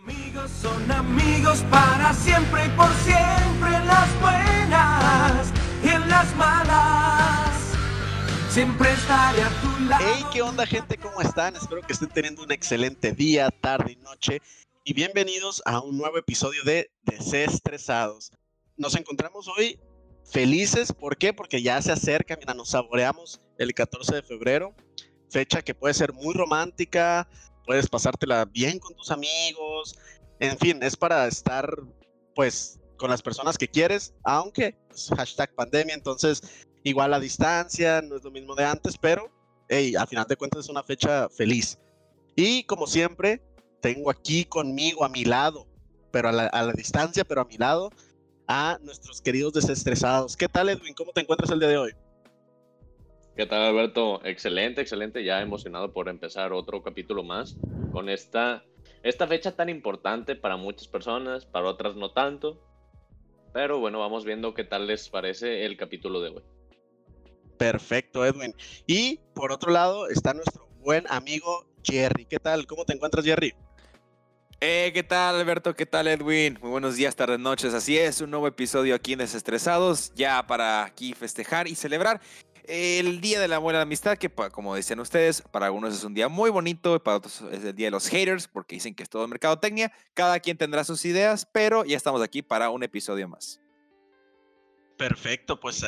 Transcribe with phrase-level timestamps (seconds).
[0.00, 5.52] Amigos son amigos para siempre y por siempre en las buenas
[5.84, 7.50] y en las malas.
[8.48, 10.04] Siempre estaré a tu lado.
[10.06, 10.96] Hey, ¿qué onda gente?
[10.96, 11.56] ¿Cómo están?
[11.56, 14.40] Espero que estén teniendo un excelente día, tarde y noche.
[14.84, 18.32] Y bienvenidos a un nuevo episodio de Desestresados.
[18.76, 19.78] Nos encontramos hoy
[20.24, 21.34] felices, ¿por qué?
[21.34, 24.74] Porque ya se acerca, mira, nos saboreamos el 14 de febrero,
[25.28, 27.28] fecha que puede ser muy romántica,
[27.66, 29.96] puedes pasártela bien con tus amigos,
[30.40, 31.68] en fin, es para estar
[32.34, 36.42] pues con las personas que quieres, aunque pues, hashtag pandemia, entonces
[36.84, 39.30] igual a distancia, no es lo mismo de antes, pero
[39.68, 41.78] hey, a final de cuentas es una fecha feliz.
[42.36, 43.42] Y como siempre,
[43.80, 45.66] tengo aquí conmigo a mi lado,
[46.10, 47.90] pero a la, a la distancia, pero a mi lado,
[48.48, 50.36] a nuestros queridos desestresados.
[50.36, 50.94] ¿Qué tal, Edwin?
[50.94, 51.92] ¿Cómo te encuentras el día de hoy?
[53.34, 54.20] ¿Qué tal, Alberto?
[54.24, 55.24] Excelente, excelente.
[55.24, 57.56] Ya emocionado por empezar otro capítulo más
[57.90, 58.62] con esta,
[59.02, 62.60] esta fecha tan importante para muchas personas, para otras no tanto.
[63.54, 66.42] Pero bueno, vamos viendo qué tal les parece el capítulo de hoy.
[67.56, 68.54] Perfecto, Edwin.
[68.86, 72.26] Y por otro lado está nuestro buen amigo Jerry.
[72.26, 72.66] ¿Qué tal?
[72.66, 73.54] ¿Cómo te encuentras, Jerry?
[74.60, 75.74] Eh, ¿Qué tal, Alberto?
[75.74, 76.58] ¿Qué tal, Edwin?
[76.60, 77.72] Muy buenos días, tardes, noches.
[77.72, 82.20] Así es, un nuevo episodio aquí en Desestresados, ya para aquí festejar y celebrar
[82.64, 86.28] el Día de la Buena Amistad, que como decían ustedes, para algunos es un día
[86.28, 89.26] muy bonito, para otros es el Día de los Haters, porque dicen que es todo
[89.28, 89.92] mercadotecnia.
[90.14, 93.60] Cada quien tendrá sus ideas, pero ya estamos aquí para un episodio más.
[94.96, 95.84] Perfecto, pues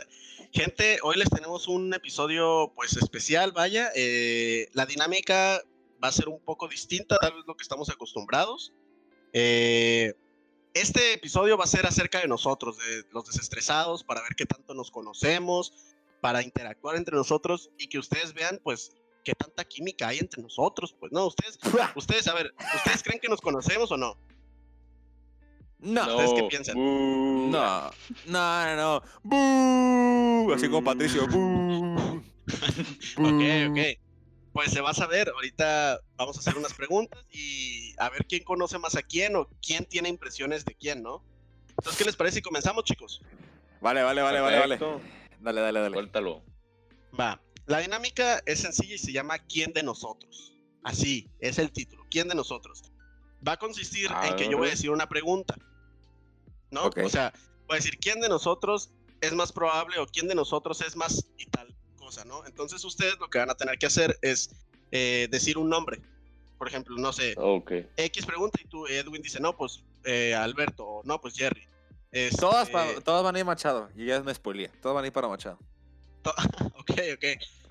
[0.53, 3.91] gente, hoy les tenemos un episodio pues especial, vaya.
[3.95, 5.63] Eh, la dinámica
[6.03, 8.73] va a ser un poco distinta, tal vez lo que estamos acostumbrados.
[9.33, 10.15] Eh,
[10.75, 14.75] este episodio va a ser acerca de nosotros, de los desestresados, para ver qué tanto
[14.75, 15.73] nos conocemos,
[16.25, 18.93] para interactuar entre nosotros y que ustedes vean, pues,
[19.25, 20.97] qué tanta química hay entre nosotros.
[20.99, 21.59] Pues, no, ustedes,
[21.97, 24.17] ustedes, a ver, ¿ustedes creen que nos conocemos o no?
[25.81, 26.77] No, ¿Ustedes qué piensan?
[26.79, 27.91] No,
[28.25, 29.03] no, no, no.
[29.23, 30.51] ¡Bú!
[30.55, 31.27] Así como Patricio.
[31.27, 32.23] ¡Bú!
[33.19, 33.79] Ok, ok.
[34.55, 35.29] Pues se va a saber.
[35.29, 39.51] Ahorita vamos a hacer unas preguntas y a ver quién conoce más a quién o
[39.61, 41.23] quién tiene impresiones de quién, ¿no?
[41.69, 43.21] Entonces, ¿qué les parece si comenzamos, chicos?
[43.83, 44.79] Vale, vale, vale, vale, vale.
[45.45, 45.95] Dale, dale, dale.
[45.95, 46.43] Suéltalo.
[47.19, 47.41] Va.
[47.67, 50.55] La dinámica es sencilla y se llama ¿Quién de nosotros?
[50.83, 52.05] Así, es el título.
[52.11, 52.83] ¿Quién de nosotros?
[53.47, 55.55] Va a consistir en que yo voy a decir una pregunta.
[56.71, 56.91] ¿No?
[57.03, 57.33] O sea,
[57.69, 58.91] voy a decir ¿quién de nosotros
[59.21, 62.45] es más probable o quién de nosotros es más y tal cosa, ¿no?
[62.47, 64.51] Entonces ustedes lo que van a tener que hacer es
[64.91, 66.01] eh, decir un nombre.
[66.59, 67.73] Por ejemplo, no sé, Ok.
[67.97, 71.67] X pregunta y tú, Edwin, dice, no, pues eh, Alberto, o no, pues Jerry.
[72.15, 72.71] Este, Todas,
[73.05, 73.91] todas van a ir Machado.
[73.97, 74.69] Y ya me spoileé.
[74.81, 75.59] Todas van a ir para Machado.
[76.23, 76.35] To-
[76.79, 77.25] ok, ok.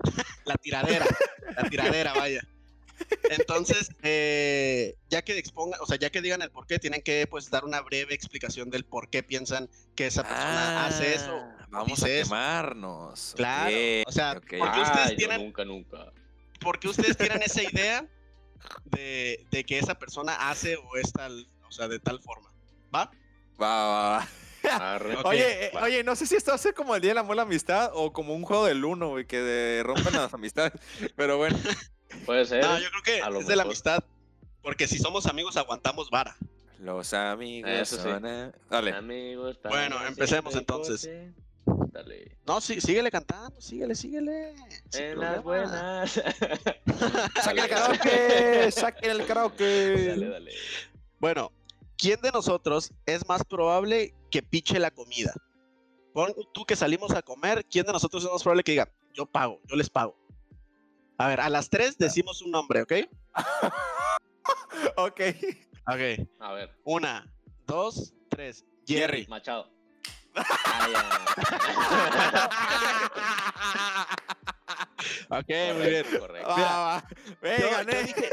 [0.44, 1.06] la tiradera,
[1.56, 2.46] la tiradera, vaya.
[3.30, 7.26] Entonces, eh, ya que expongan, o sea, ya que digan el por qué, tienen que
[7.26, 11.32] pues dar una breve explicación del por qué piensan que esa persona hace eso.
[11.34, 12.28] Ah, Vamos a eso.
[12.30, 13.32] quemarnos.
[13.36, 13.74] Claro,
[14.06, 14.58] o sea, ok.
[14.58, 16.12] ¿por qué ustedes tienen- nunca, nunca.
[16.60, 18.06] ¿Por qué ustedes tienen esa idea
[18.84, 22.52] de, de que esa persona hace o es tal, o sea, de tal forma?
[22.94, 23.10] ¿Va?
[23.60, 24.28] Va, va, va.
[24.94, 25.14] Arre.
[25.18, 25.82] Ok, Oye, eh, va.
[25.82, 27.90] oye, no sé si esto va a ser como el Día de la Buena Amistad
[27.94, 30.72] o como un juego del uno, güey, que de- rompen las amistades.
[31.16, 31.58] Pero bueno,
[32.24, 32.64] Puede ser.
[32.64, 34.02] No, yo creo que es de la amistad.
[34.62, 36.34] Porque si somos amigos, aguantamos vara.
[36.78, 38.02] los amigos Eso sí.
[38.02, 38.24] son...
[38.24, 38.92] a- Dale.
[38.92, 41.08] Amigos, Bueno, empecemos entonces.
[41.92, 42.36] Dale.
[42.46, 44.54] No, sí, síguele cantando, síguele, síguele.
[44.90, 45.32] sin En problema.
[45.34, 46.12] las buenas.
[47.42, 48.70] ¡Saquen el karaoke!
[48.72, 50.06] ¡Saquen el karaoke!
[50.08, 50.52] Dale, dale.
[51.20, 51.52] Bueno,
[51.98, 55.32] ¿quién de nosotros es más probable que piche la comida?
[56.12, 59.26] Pon tú que salimos a comer, ¿quién de nosotros es más probable que diga, yo
[59.26, 60.16] pago, yo les pago?
[61.18, 62.92] A ver, a las tres decimos un nombre, ¿ok?
[64.96, 65.20] Ok.
[65.86, 66.26] Ok.
[66.40, 67.26] A ver, Una,
[67.66, 68.64] dos, tres.
[68.86, 69.00] Jerry.
[69.22, 69.26] Jerry.
[69.28, 69.70] Machado.
[70.34, 70.88] Ah,
[75.30, 75.38] ya.
[75.38, 76.06] Ok, muy bien.
[76.18, 76.48] Correcto.
[76.48, 77.08] Va, Mira, va.
[77.40, 78.30] Ve, Yo- yo dije-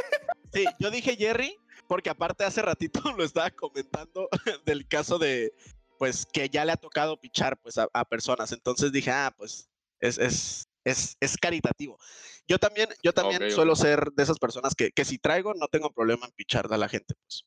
[0.53, 1.57] sí, yo dije Jerry
[1.91, 4.29] porque aparte hace ratito lo estaba comentando
[4.65, 5.53] del caso de,
[5.99, 8.53] pues, que ya le ha tocado pichar, pues, a, a personas.
[8.53, 11.97] Entonces dije, ah, pues, es, es, es, es caritativo.
[12.47, 15.91] Yo también, yo también suelo ser de esas personas que, que si traigo no tengo
[15.91, 17.43] problema en pichar a la gente, pues.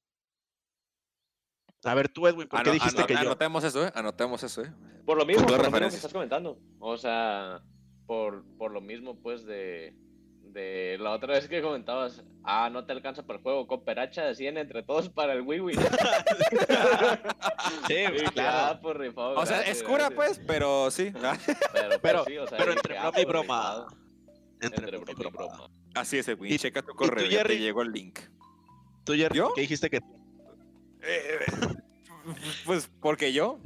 [1.85, 3.21] A ver, tú, Edwin, ¿por qué Ano- dijiste ano- que yo?
[3.21, 3.93] Anotemos eso, ¿eh?
[3.95, 4.71] Anotemos eso, ¿eh?
[5.07, 6.61] Por lo mismo, por lo mismo que estás comentando.
[6.81, 7.63] O sea,
[8.07, 9.97] por, por lo mismo, pues, de,
[10.55, 14.35] de la otra vez que comentabas, ah, no te alcanza para el juego, cooperacha de
[14.37, 15.81] 100 entre todos para el Wii Sí,
[17.89, 18.81] Sí, pues, claro.
[18.81, 19.35] por rifado.
[19.35, 20.15] O sea, es cura, gracias.
[20.39, 21.13] pues, pero sí.
[21.13, 23.87] Pero, Pero- sí, o sea, pero dije, entre ah, broma y broma.
[24.61, 25.99] Entre, Entre broma y broma y.
[25.99, 26.53] Así es, Edwin.
[26.53, 27.57] ¿Y- Checa tu tú, correo, ya Jerry?
[27.57, 28.21] te llegó el link.
[29.05, 29.47] Tú, Jerry, ¿Yo?
[29.47, 30.01] ¿por qué dijiste que
[32.65, 33.59] Pues porque yo.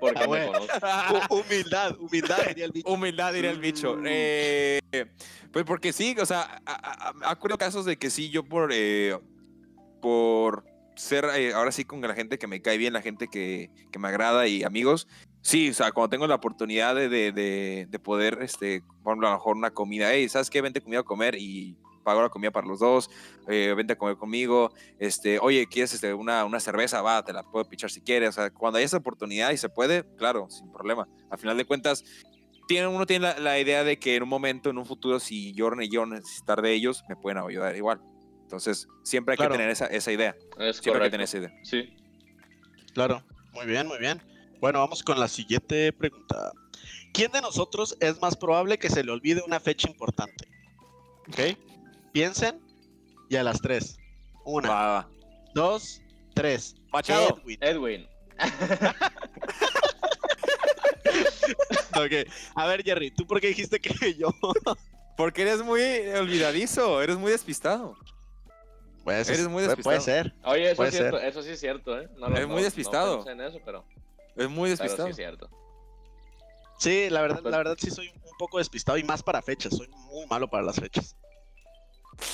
[0.00, 0.52] Porque Ah, me bueno.
[0.52, 0.74] conozco.
[1.30, 2.88] Hu- humildad, humildad diría el bicho.
[2.88, 3.96] Humildad, diría el bicho.
[3.96, 4.04] Mm.
[4.06, 4.80] Eh,
[5.52, 9.18] pues porque sí, o sea, ha ocurrido casos de que sí, yo por, eh,
[10.00, 10.64] por
[10.96, 13.98] ser eh, ahora sí con la gente que me cae bien, la gente que, que
[13.98, 15.08] me agrada y amigos,
[15.42, 19.28] sí, o sea, cuando tengo la oportunidad de, de, de- de poder, este, por ejemplo,
[19.28, 20.60] a lo mejor una comida, hey, ¿sabes qué?
[20.60, 23.10] Vente conmigo a comer y pago la comida para los dos,
[23.48, 27.02] eh, vente a comer conmigo, este, oye, ¿quieres este, una, una cerveza?
[27.02, 29.68] Va, te la puedo pichar si quieres, o sea, cuando hay esa oportunidad y se
[29.68, 31.08] puede, claro, sin problema.
[31.30, 32.04] Al final de cuentas,
[32.68, 35.52] tiene, uno tiene la, la idea de que en un momento, en un futuro, si
[35.54, 38.00] yo y yo necesitar de ellos, me pueden ayudar igual.
[38.42, 39.52] Entonces, siempre hay Claro.
[39.52, 40.36] que tener esa, esa idea.
[40.58, 41.52] Es Siempre hay que tener esa idea.
[41.62, 41.94] Sí.
[42.92, 44.22] Claro, muy bien, muy bien.
[44.60, 46.52] Bueno, vamos con la siguiente pregunta.
[47.12, 50.48] ¿Quién de nosotros es más probable que se le olvide una fecha importante?
[51.28, 51.58] ¿Ok?
[52.14, 52.60] Piensen
[53.28, 53.98] y a las tres.
[54.44, 55.08] Una, Va, va.
[55.52, 56.00] dos,
[56.32, 56.76] tres.
[56.92, 57.40] Machado.
[57.42, 57.58] Edwin.
[57.60, 58.08] Edwin.
[61.96, 62.28] Ok.
[62.56, 64.28] A ver, Jerry, ¿tú por qué dijiste que yo?
[65.16, 65.80] Porque eres muy
[66.18, 67.94] olvidadizo, eres muy despistado.
[69.04, 70.00] Pues, Eres muy puede- Puede despistado.
[70.00, 70.34] ser.
[70.44, 72.08] Oye, eso Puede es cierto, eso sí es cierto, ¿eh?
[72.16, 73.22] No, lo- Es muy no- despistado.
[73.24, 73.84] No en eso, pero,
[74.34, 75.08] Es muy pero sí despistado.
[75.08, 75.50] es cierto.
[76.78, 79.76] Sí, la verdad, Pues- la verdad sí soy un poco despistado y más para fechas.
[79.76, 81.14] Soy muy malo para las fechas.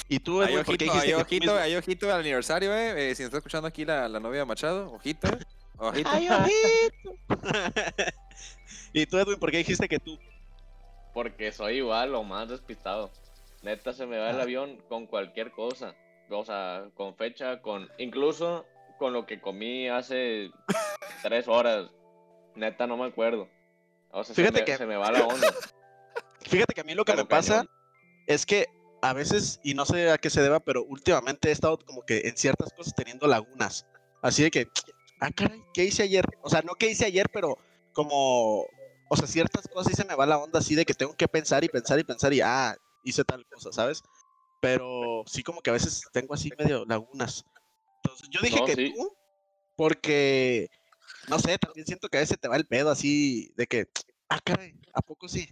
[0.09, 2.21] ¿Y tú, Hay Edwin, por qué ojito, hay dijiste que tú ojito, hay ojito al
[2.21, 3.11] aniversario, eh.
[3.11, 5.39] Eh, Si nos está escuchando aquí la, la novia de Machado, ojito, eh.
[5.83, 6.11] Ojito.
[6.13, 7.17] ¡Ay, ojito!
[8.93, 10.19] ¿Y tú, Edwin, por qué dijiste que tú?
[11.15, 13.11] Porque soy igual o más despistado.
[13.63, 14.43] Neta, se me va el Ah.
[14.43, 15.95] avión con cualquier cosa.
[16.29, 17.89] O sea, con fecha, con.
[17.99, 18.65] Incluso
[18.99, 20.51] con lo que comí hace
[21.23, 21.89] tres horas.
[22.55, 23.49] Neta, no me acuerdo.
[24.11, 25.49] O sea, Fíjate se, me, que- se me va la onda.
[26.41, 27.65] Fíjate que a mí lo que Pero me pasa
[28.27, 28.67] es que
[29.03, 32.21] a veces, y no sé a qué se deba, pero últimamente he estado como que
[32.29, 33.87] en ciertas cosas teniendo lagunas.
[34.23, 34.69] Así de que,
[35.21, 36.25] ah, caray, ¿qué hice ayer?
[36.43, 37.57] O sea, no qué hice ayer, pero
[37.93, 38.63] como,
[39.09, 41.29] o sea, ciertas cosas sí se me va la onda así de que tengo que
[41.29, 44.03] pensar y pensar y pensar y, ah, hice tal cosa, ¿sabes?
[44.61, 47.45] Pero sí como que a veces tengo así medio lagunas.
[48.05, 48.93] Entonces yo dije No, que sí.
[48.95, 49.17] tú,
[49.77, 50.69] porque,
[51.29, 53.87] no sé, también siento que a veces te va el pedo así de que,
[54.29, 55.49] ah, caray, ¿a poco sí?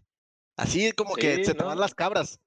[0.56, 1.66] Así como que Sí, se te ¿no?
[1.68, 2.38] van las cabras.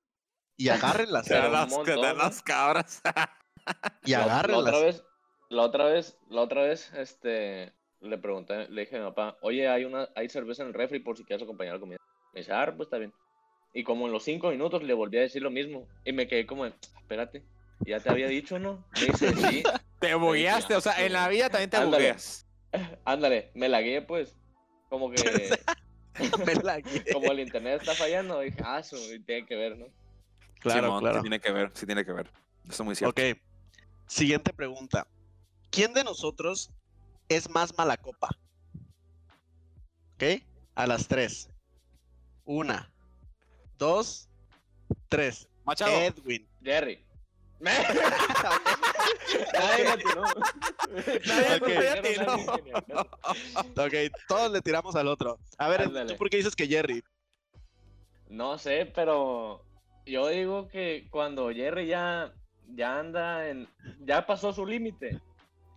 [0.61, 1.27] Y agárrenlas.
[1.29, 2.13] Un las, ¿no?
[2.13, 3.01] las cabras.
[4.05, 4.67] y La- la, agárrenlas.
[4.73, 5.03] otra vez,
[5.49, 9.67] la otra vez, la otra vez, este, le pregunté, le dije a mi papá, oye,
[9.67, 11.97] hay una, hay cerveza en el refri por si quieres acompañar la comida.
[12.33, 13.13] Me dice, ah, pues está bien.
[13.73, 15.87] Y como en los cinco minutos le volví a decir lo mismo.
[16.05, 17.43] Y me quedé como, espérate,
[17.85, 18.85] ya te había dicho, ¿no?
[18.99, 19.63] Me dice, sí.
[19.99, 21.97] Te bugueaste, o sea, en la vida también te Ándale.
[21.97, 22.47] bugueas.
[23.05, 24.35] Ándale, me lagué pues.
[24.89, 25.23] Como que,
[26.45, 26.81] Me la
[27.13, 29.85] como el internet está fallando, dije, ah, eso tiene que ver, ¿no?
[30.61, 31.17] Claro, Simón, claro.
[31.17, 32.31] Sí tiene que ver, sí tiene que ver.
[32.63, 33.21] Eso es muy cierto.
[33.21, 33.37] Ok.
[34.07, 35.07] Siguiente pregunta.
[35.69, 36.71] ¿Quién de nosotros
[37.29, 38.29] es más mala copa?
[40.15, 40.23] ¿Ok?
[40.75, 41.49] A las tres.
[42.45, 42.91] Una,
[43.77, 44.29] dos,
[45.09, 45.47] tres.
[45.65, 45.91] Machado.
[45.91, 46.47] Edwin.
[46.63, 47.05] Jerry.
[49.53, 50.23] Nadie me atinó.
[51.25, 51.67] Nadie Ok.
[51.67, 53.01] me atinó, nadie me atinó.
[53.77, 53.93] Ok,
[54.27, 55.39] todos le tiramos al otro.
[55.57, 56.13] A ver, Ándale.
[56.13, 57.03] ¿tú por qué dices que Jerry?
[58.29, 59.63] No sé, pero
[60.05, 62.33] yo digo que cuando Jerry ya,
[62.75, 63.67] ya anda en.
[64.05, 65.19] Ya pasó su límite.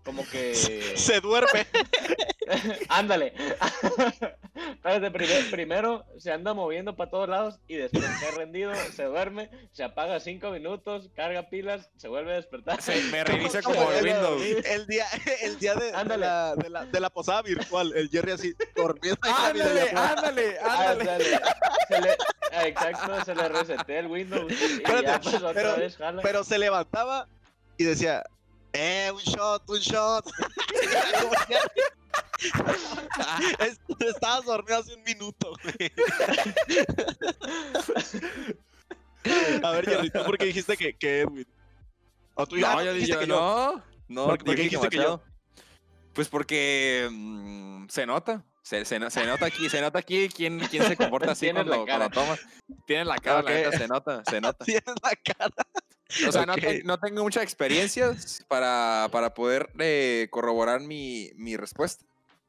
[0.05, 0.55] Como que.
[0.97, 1.67] Se duerme.
[2.89, 3.32] Ándale.
[4.55, 9.51] Espérate, primer- primero se anda moviendo para todos lados y después cae rendido, se duerme,
[9.72, 12.81] se apaga cinco minutos, carga pilas, se vuelve a despertar.
[12.82, 14.43] Se me reinicia ¿Cómo como se el Windows.
[14.67, 15.06] El día,
[15.43, 17.93] el día de, de la, de, la, de la posada virtual.
[17.96, 19.17] El Jerry así, dormido.
[19.22, 21.10] Ándale, ándale, ándale.
[21.10, 21.41] Ándale.
[21.89, 22.17] Se le,
[22.67, 24.51] exacto, se le reseté el Windows.
[24.51, 26.23] Y Espérate, ya pues otra pero- vez jala.
[26.23, 27.29] Pero se levantaba
[27.77, 28.23] y decía,
[28.73, 30.25] eh, un shot, un shot.
[33.58, 35.93] Es- Estabas dormido hace un minuto, güey.
[39.63, 41.46] A ver, Jerry, ¿tú por qué dijiste que, que Edwin?
[42.34, 43.34] ¿O tú No, yo dije que yo?
[43.37, 43.82] no.
[44.08, 45.23] No, ¿Por- qué dijiste que yo?
[46.13, 48.44] Pues porque mm, se nota.
[48.65, 51.65] Se, se, no- se nota aquí, se nota aquí quién, quién se comporta así Tienes
[51.65, 52.37] cuando, cuando toma.
[52.87, 53.44] Tiene la cara, Ok.
[53.51, 54.65] la neta, se nota, se nota.
[54.65, 55.55] Tienes la cara.
[56.27, 56.47] O sea,
[56.85, 62.06] no, tengo muchas experiencias para, para poder eh, corroborar mi, mi respuesta.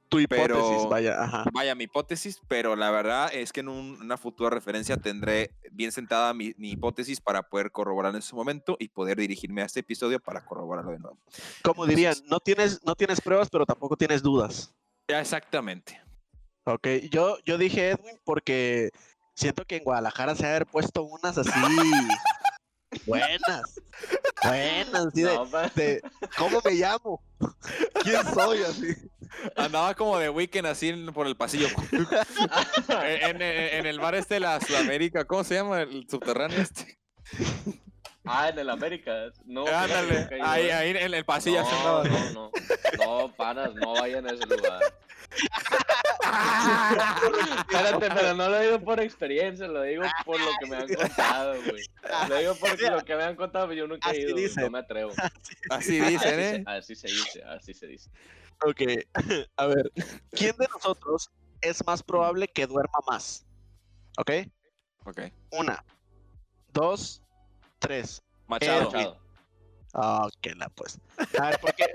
[0.08, 1.44] Tu hipótesis, Pero- vaya, ajá.
[1.52, 5.92] Vaya, mi hipótesis, pero la verdad es que en un- una futura referencia tendré bien
[5.92, 9.82] sentada mi, mi hipótesis para poder corroborar en su momento y poder dirigirme a este
[9.82, 11.18] episodio para corroborarlo de nuevo.
[11.62, 14.74] Como dirían, no tienes, no tienes pruebas, pero tampoco tienes dudas.
[15.10, 16.00] Ya, exactamente.
[16.66, 18.90] Ok, yo, yo dije Edwin porque
[19.36, 21.50] siento que en Guadalajara se ha haber puesto unas así.
[23.06, 23.80] Buenas.
[24.44, 25.06] Buenas.
[25.08, 26.02] así de- No, pa- de,
[26.38, 27.22] ¿Cómo me llamo?
[28.04, 28.64] ¿Quién soy?
[28.64, 28.88] Así.
[29.56, 31.68] Andaba como de weekend así por el pasillo.
[31.92, 35.82] en, en- en el bar este de la Sudamérica, ¿cómo se llama?
[35.82, 36.98] El subterráneo este.
[38.26, 39.32] Ah, en el América.
[39.46, 42.52] No, Ándale, ido, ahí, ahí en el pasillo No, no, no.
[42.98, 44.82] No, panas, no vayan a ese lugar.
[47.58, 51.56] Espérate, pero no lo digo por experiencia, lo digo por lo que me han contado,
[51.64, 51.84] güey.
[52.30, 54.80] Lo digo por lo que me han contado, pero yo nunca he ido, no me
[54.80, 55.12] atrevo.
[55.70, 56.64] Así dicen, ¿eh?
[56.66, 58.10] Así se dice, así se dice.
[58.64, 58.82] Ok,
[59.58, 59.92] a ver.
[60.32, 61.30] ¿Quién de nosotros
[61.62, 63.46] es más probable que duerma más?
[64.18, 64.32] ¿Ok?
[65.06, 65.22] Ok.
[65.52, 65.84] Una,
[66.74, 67.22] dos,
[67.80, 68.22] tres.
[68.48, 69.18] Machado.
[69.94, 71.00] Ah, que la pues.
[71.40, 71.86] A ver, ¿por qué?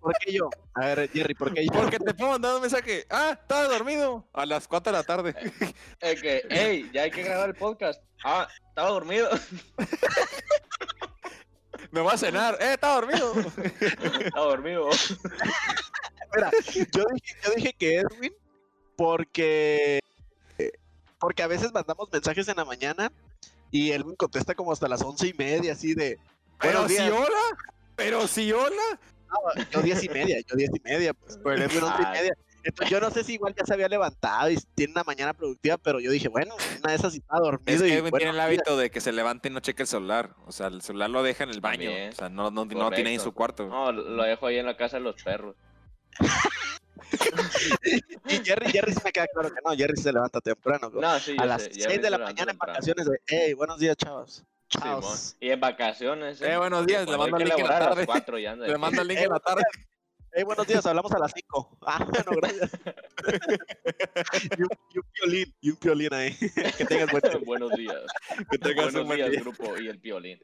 [0.00, 0.50] ¿Por qué yo?
[0.74, 1.72] A ver, Jerry, ¿por qué yo?
[1.72, 3.06] Porque te puedo mandar un mensaje.
[3.10, 5.34] Ah, estaba dormido a las 4 de la tarde.
[6.00, 8.02] Es que, hey, ya hay que grabar el podcast.
[8.24, 9.28] Ah, estaba dormido.
[11.90, 12.56] Me voy a cenar.
[12.60, 13.32] Eh, estaba dormido.
[13.80, 14.88] Estaba dormido.
[16.34, 16.50] Mira,
[16.92, 18.32] yo dije, yo dije que Edwin
[18.96, 20.00] porque
[21.18, 23.10] porque a veces mandamos mensajes en la mañana
[23.70, 26.18] y Edwin contesta como hasta las once y media, así de
[26.60, 27.58] Pero si hola.
[27.96, 29.00] Pero si hola.
[29.28, 32.06] No, yo diez y media, yo diez y media, pues, pero el Edwin once y
[32.06, 32.34] media.
[32.62, 35.78] Entonces, yo no sé si igual ya se había levantado y tiene una mañana productiva,
[35.78, 37.72] pero yo dije, bueno, una de esas estaba dormido.
[37.74, 39.60] Es que y, Edwin tiene bueno, el mira, hábito de que se levante y no
[39.60, 40.34] cheque el celular.
[40.46, 41.88] O sea, el celular lo deja en el baño.
[41.90, 42.12] También.
[42.12, 43.66] O sea, no, no, no tiene ahí en su cuarto.
[43.66, 45.56] No, lo dejo ahí en la casa de los perros.
[48.28, 50.90] Y Jerry, Jerry sí me queda claro que no, Jerry se levanta temprano.
[50.90, 53.54] No, sí, a las sé, ya 6 me de la mañana en vacaciones de, hey,
[53.54, 54.44] buenos días, chavos.
[54.68, 55.36] Chavos.
[55.40, 56.40] Y en vacaciones.
[56.42, 58.06] Eh, buenos días, le mando el link en la tarde.
[58.66, 59.62] Le mando el link Eh, en la tarde.
[60.32, 61.78] Hey, buenos días, hablamos a las 5.
[61.82, 62.70] Ah, bueno, gracias.
[64.56, 66.36] y, un, y un violín, y un violín ahí.
[66.78, 67.40] que tengas buen día.
[67.44, 68.00] Buenos días.
[68.48, 69.40] Que tengas Buenos un buen días, día.
[69.40, 70.40] grupo y el violín.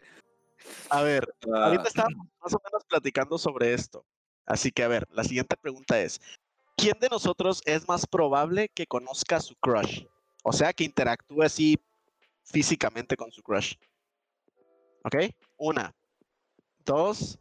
[0.90, 4.04] A ver, Ah, ahorita estábamos más o menos platicando sobre esto.
[4.44, 6.20] Así que, a ver, la siguiente pregunta es:
[6.76, 10.04] ¿Quién de nosotros es más probable que conozca a su crush?
[10.42, 11.78] O sea, que interactúe así
[12.44, 13.74] físicamente con su crush.
[15.04, 15.16] ¿Ok?
[15.56, 15.94] Una,
[16.84, 17.38] dos,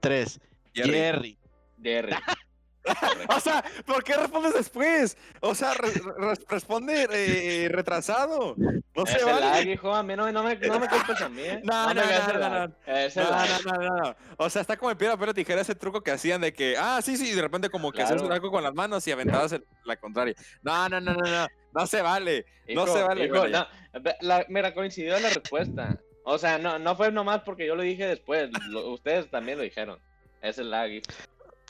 [0.00, 0.40] tres.
[0.74, 0.92] Jerry.
[0.92, 1.38] Jerry.
[1.82, 2.12] Jerry.
[3.28, 5.16] O sea, ¿por qué respondes después?
[5.40, 8.54] O sea, re- re- responde eh, retrasado.
[8.56, 9.40] No Es se el vale.
[9.40, 11.60] lag, hijo, a mí no, me- no me, no me culpes a mí, ¿eh?
[11.62, 12.74] No, no, no, el no.
[12.86, 14.16] Es el No, no, no, no.
[14.38, 17.00] O sea, está como en piedra, pero tijera ese truco que hacían de que, ah,
[17.02, 18.34] sí, sí, y de repente como que hacías Claro.
[18.34, 20.34] algo con las manos y aventabas el- la contraria.
[20.62, 21.46] No, no, no, no, no.
[21.72, 22.46] No se vale.
[22.68, 23.66] No se vale, hijo, no,
[24.20, 25.98] la- mira, coincidió la respuesta.
[26.24, 28.50] O sea, no, no fue nomás porque yo lo dije después.
[28.68, 29.98] lo- ustedes también lo dijeron.
[30.42, 30.90] Es el lag.
[30.90, 31.04] hijo.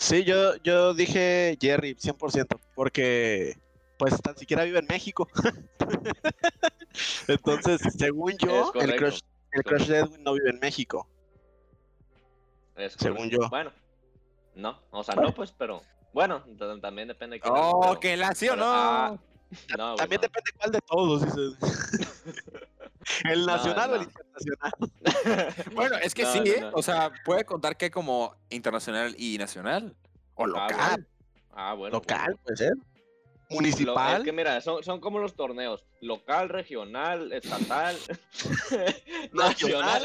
[0.01, 3.57] Sí, yo, yo dije Jerry, 100%, porque
[3.99, 5.29] pues tan siquiera vive en México.
[7.29, 9.21] Entonces, según yo, el crush,
[9.53, 11.07] el crush de Edwin no vive en México.
[12.77, 13.51] Es según yo.
[13.51, 13.73] Bueno,
[14.55, 15.83] no, o sea, no, pues, pero.
[16.15, 16.43] Bueno,
[16.81, 18.65] también depende de quién Oh, que la sí o no.
[18.67, 19.19] ah,
[19.77, 21.59] no, También depende cuál de todos, dices.
[23.33, 24.73] ¿El No, nacional o el internacional?
[25.75, 26.61] Bueno, es que No, sí, no, ¿eh?
[26.61, 26.71] no.
[26.75, 29.95] O sea, puede contar que como internacional y nacional.
[30.35, 30.69] O Ah, local.
[30.79, 31.07] bueno.
[31.53, 31.97] Ah, bueno.
[31.97, 32.41] Local, bueno.
[32.45, 32.73] puede ser.
[32.77, 34.19] Lo- Municipal.
[34.19, 35.85] es que mira, son, son como los torneos.
[36.01, 37.97] Local, regional, estatal,
[39.33, 40.05] nacional.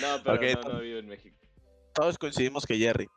[0.00, 1.36] no, pero Ok, no, no vivo en México.
[1.94, 3.08] Todos coincidimos que Jerry.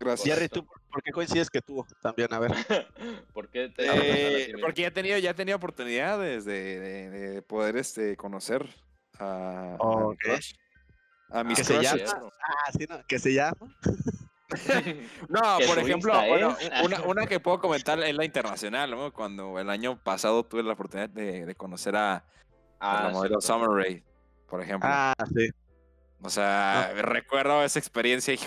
[0.00, 0.34] Gracias.
[0.34, 2.32] Jerry, ¿tú por qué coincides que tú también?
[2.32, 2.52] A ver.
[3.32, 7.10] ¿Por qué te hablas Eh, porque ya he tenido, ya he tenido oportunidades de, de-
[7.10, 8.66] de poder este, conocer
[9.18, 10.18] a, a mi Ok.
[10.22, 10.52] crush.
[11.30, 12.02] A mis ¿Qué se llama?
[12.40, 13.00] Ah, sí, ¿no?
[13.06, 13.56] ¿Qué se llama?
[15.28, 19.12] No, Que por ejemplo, bueno, es- una, una que puedo comentar es la internacional, ¿no?
[19.12, 22.24] Cuando el año pasado tuve la oportunidad de, de conocer a, a
[22.78, 23.44] Ah, la sí, modelo pues.
[23.46, 24.04] Summer Rae,
[24.46, 24.88] por ejemplo.
[24.92, 25.48] Ah, sí.
[26.22, 28.38] O sea, recuerdo esa experiencia y...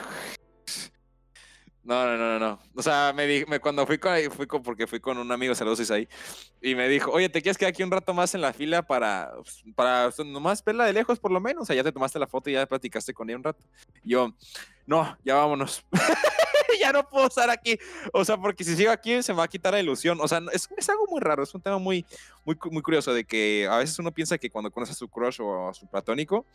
[1.88, 2.60] No, no, no, no.
[2.76, 5.56] O sea, me di, me, cuando fui con, fui con, porque fui con un amigo,
[5.56, 6.06] saludos Isaí,
[6.62, 9.32] y me dijo, oye, ¿te quieres quedar aquí un rato más en la fila para,
[9.74, 11.64] para nomás verla de lejos por lo menos?
[11.64, 13.64] O sea, ya te tomaste la foto y ya platicaste con ella un rato.
[14.04, 14.34] Y yo,
[14.86, 15.86] no, ya vámonos.
[16.82, 17.80] ya no puedo estar aquí.
[18.12, 20.20] O sea, porque si sigo aquí se me va a quitar la ilusión.
[20.20, 22.06] O sea, es, algo muy raro, es un tema muy,
[22.44, 25.40] muy, muy curioso de que a veces uno piensa que cuando conoce a su crush
[25.40, 26.46] o a su platónico,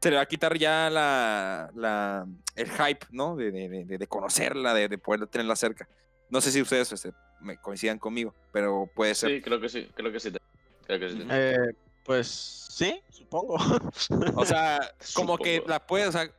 [0.00, 3.36] se le va a quitar ya la, la- el hype, ¿no?
[3.36, 5.88] De, de- de- de conocerla, de, de poder tenerla cerca.
[6.30, 9.30] No sé si ustedes este, me coincidan conmigo, pero puede ser.
[9.30, 10.32] Sí, creo que sí, creo que sí.
[10.86, 11.26] Creo que sí.
[11.30, 11.56] Eh,
[12.04, 12.28] pues
[12.70, 13.56] sí, supongo.
[14.36, 14.80] O sea,
[15.14, 16.30] como que la puedes, o sea,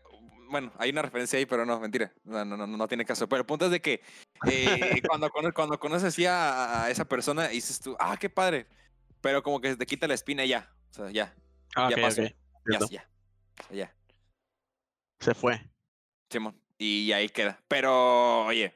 [0.49, 3.27] bueno, hay una referencia ahí, pero no, mentira, no, no, no, no tiene caso.
[3.27, 4.01] Pero el punto es de que
[4.47, 8.67] eh, cuando, cuando conoces así a, a esa persona dices tú, ah, qué padre,
[9.21, 10.69] pero como que se te quita la espina y ya.
[10.91, 11.33] O sea, ya,
[11.75, 12.21] Ah, Ya ok, pasó.
[12.21, 13.09] ya, ya.
[13.71, 13.93] Ya,
[15.19, 15.61] Se fue.
[16.29, 16.59] Simón.
[16.77, 17.59] Y ahí queda.
[17.67, 18.73] Pero, oye,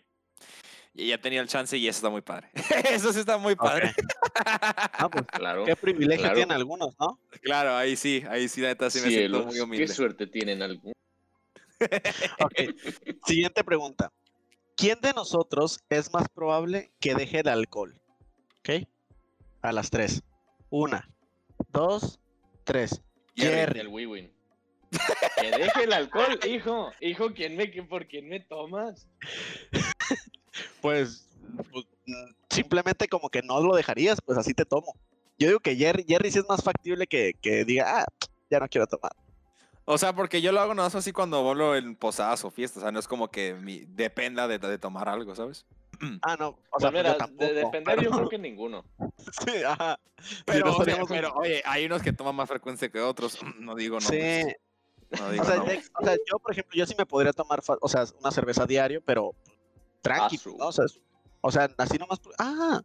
[0.94, 2.50] ya tenía el chance y eso está muy padre.
[2.90, 3.94] eso sí está muy padre.
[4.36, 5.66] Ah, pues Claro.
[5.66, 6.36] qué privilegio claro.
[6.36, 7.20] tienen algunos, ¿no?
[7.42, 9.88] claro, ahí sí, ahí sí, la neta, sí me siento muy qué humilde.
[9.90, 10.96] suerte tienen algunos.
[12.42, 12.54] Ok.
[13.26, 14.12] Siguiente pregunta.
[14.76, 17.98] ¿Quién de nosotros es más probable que deje el alcohol?
[18.60, 18.86] ¿Ok?
[19.62, 20.22] A las tres.
[20.70, 21.10] Una,
[21.70, 22.20] dos,
[22.66, 23.02] tres.
[23.36, 23.80] Jerry.
[23.80, 24.34] El Wiwin.
[25.40, 26.92] Que deje el alcohol, hijo.
[27.00, 29.08] Hijo, ¿quién me, ¿por quién me tomas?
[30.82, 31.28] Pues,
[31.72, 31.86] pues,
[32.50, 34.94] simplemente como que no lo dejarías, pues así te tomo.
[35.38, 38.06] Yo digo que Jerry, Jerry sí es más factible que, que diga, ah,
[38.50, 39.12] ya no quiero tomar.
[39.86, 42.78] O sea, porque yo lo hago nada más así cuando vuelo en posadas o fiestas.
[42.78, 45.66] O sea, no es como que mi- dependa de, de tomar algo, ¿sabes?
[46.22, 47.46] Ah, no, o sea, pues mira, yo tampoco.
[47.46, 48.86] de depender yo creo que ninguno.
[49.46, 50.00] Sí, ajá.
[50.46, 53.38] Pero, no o sea, estaríamos- pero, oye, hay unos que toman más frecuencia que otros.
[53.60, 54.02] No digo no.
[54.02, 54.44] Sí,
[55.12, 55.66] No digo o sea, no.
[55.66, 58.66] de- o sea, yo, por ejemplo, yo sí me podría tomar, o sea, una cerveza
[58.66, 59.34] diario, pero
[60.02, 60.56] tranqui, Asu.
[60.58, 60.68] ¿no?
[60.68, 60.86] O sea,
[61.42, 62.82] o sea, así nomás, por- ah,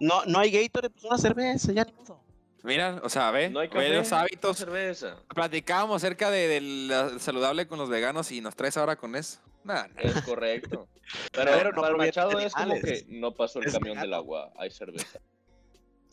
[0.00, 2.20] no, no hay Gatorade, pues una cerveza, ya ni modo.
[2.62, 4.56] Mira, o sea, ve, No hay ve café, los no hábitos.
[4.56, 5.16] cerveza.
[5.34, 9.38] Platicábamos acerca de, de la saludable con los veganos y nos traes ahora con eso.
[9.64, 10.00] Nah, nah.
[10.00, 10.88] Es correcto.
[11.32, 13.74] Pero, Pero no para el proviene de Machado es como que no pasó el Es
[13.74, 15.20] camión del agua, hay cerveza.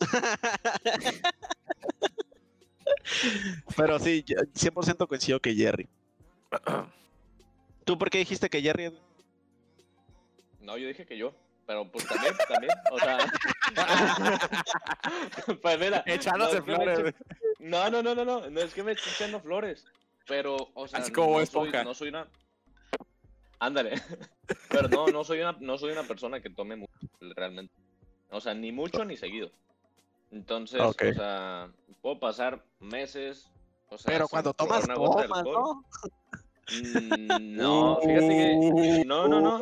[3.76, 5.88] pero sí, yo 100% coincido que Jerry.
[7.84, 8.92] ¿Tú por qué dijiste que Jerry?
[10.60, 11.34] No, yo dije que yo.
[11.66, 12.72] Pero pues también, también.
[12.90, 13.18] O sea.
[15.62, 16.02] pues mira.
[16.06, 16.98] Echándose no me flores.
[16.98, 17.14] eche-
[17.60, 18.50] No, no, no, no, no.
[18.50, 19.84] No es que me esté echando flores.
[20.26, 21.84] Pero, o sea, Así como no, soy, Esponja.
[21.84, 22.26] no soy una.
[23.58, 23.92] Ándale.
[24.68, 27.72] Pero no, no soy una, no soy una persona que tome mucho, realmente.
[28.30, 29.50] O sea, ni mucho ni seguido.
[30.32, 31.70] Entonces, o sea,
[32.00, 33.48] puedo pasar meses.
[33.88, 35.62] O sea, Pero cuando tomas, una gota de tomas, alcohol.
[35.62, 35.84] ¿no?
[36.72, 39.04] Mm, No, fíjate que.
[39.06, 39.58] No, no, no.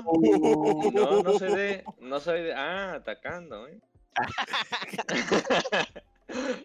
[0.92, 1.84] No, no soy de.
[2.00, 2.54] No soy de.
[2.54, 3.78] Ah, atacando, ¿eh?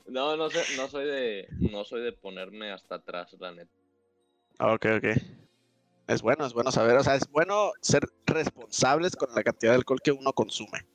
[0.07, 1.47] No, no, sé, no soy de.
[1.59, 3.71] No soy de ponerme hasta atrás, la neta.
[4.59, 5.05] Ok, ok.
[6.07, 9.77] Es bueno, es bueno saber, o sea, es bueno ser responsables con la cantidad de
[9.77, 10.85] alcohol que uno consume.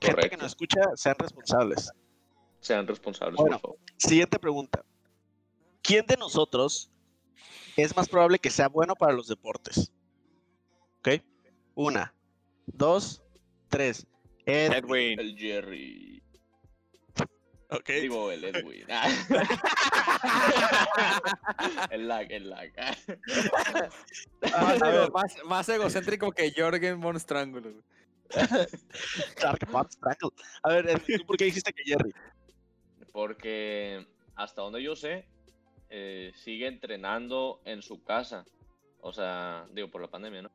[0.00, 0.36] que Correcto.
[0.36, 1.90] nos escucha, sean responsables.
[2.60, 3.58] Sean responsables, Bueno.
[3.58, 3.78] por favor.
[3.96, 4.84] Siguiente pregunta.
[5.82, 6.90] ¿Quién de nosotros
[7.76, 9.90] es más probable que sea bueno para los deportes?
[10.98, 11.08] ¿Ok?
[11.74, 12.12] Una,
[12.66, 13.22] dos,
[13.68, 14.06] tres.
[14.44, 15.18] Ed, Edwin.
[15.18, 16.22] El Jerry.
[17.70, 17.88] ok.
[17.88, 18.84] Digo, el Edwin.
[21.90, 22.70] el lag, el lag.
[24.42, 24.94] Más, a ver.
[24.94, 27.74] ego- más, más egocéntrico que Jorgen von Strangle.
[30.62, 32.12] A ver, Edwin, ¿tú por qué dijiste que Jerry?
[33.12, 35.26] Porque hasta donde yo sé,
[35.88, 38.44] eh, sigue entrenando en su casa.
[39.00, 40.50] O sea, digo, por la pandemia, ¿no?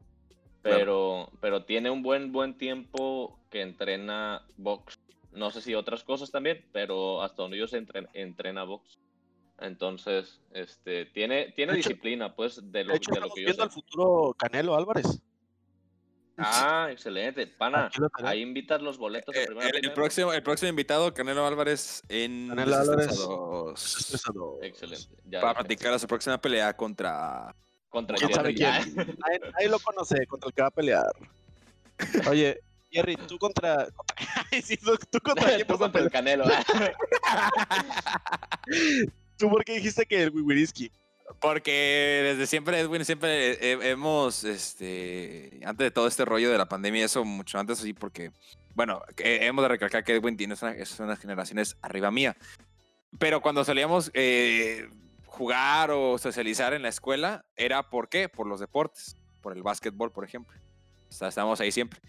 [0.62, 0.78] Claro.
[0.80, 5.00] Pero, pero tiene un buen, buen tiempo que entrena box.
[5.32, 8.98] No sé si otras cosas también, pero hasta donde yo sé, entrena, entrena box.
[9.60, 13.42] Entonces, este, tiene, tiene De hecho- disciplina, pues, de lo, De hecho, de lo que
[13.42, 13.62] yo viendo sé.
[13.64, 15.22] al futuro Canelo Álvarez.
[16.38, 17.48] Ah, excelente.
[17.48, 17.90] Pana,
[18.24, 22.76] ahí invitas los boletos Eh, primera el, próximo, el próximo invitado, Canelo Álvarez, en Canelo
[22.76, 23.20] Álvarez.
[24.62, 25.08] Excelente.
[25.26, 27.56] Ya para platicar a su próxima pelea contra.
[27.90, 28.92] Contra ¿Quién sabe Jerry.
[28.94, 29.18] quién?
[29.54, 31.14] Nadie lo conoce contra el que va a pelear.
[32.30, 32.60] Oye,
[32.92, 33.88] Jerry, tú contra.
[34.64, 36.12] sí, tú, tú contra quién Tú vas a contra el pelear?
[36.12, 36.46] Canelo.
[39.38, 40.92] ¿Tú por qué dijiste que el Wiwiriski?
[41.42, 46.68] Porque desde siempre, Edwin, siempre he- hemos, este, antes de todo este rollo de la
[46.68, 48.32] pandemia, eso mucho antes, así, porque,
[48.76, 52.38] bueno, hemos de recalcar que Edwin tiene una- es unas generaciones arriba mía.
[53.18, 54.88] Pero cuando solíamos eh,
[55.26, 58.30] jugar o socializar en la escuela, era ¿por qué?
[58.30, 60.56] Por los deportes, por el básquetbol, por ejemplo.
[61.10, 62.00] O sea, estábamos ahí siempre.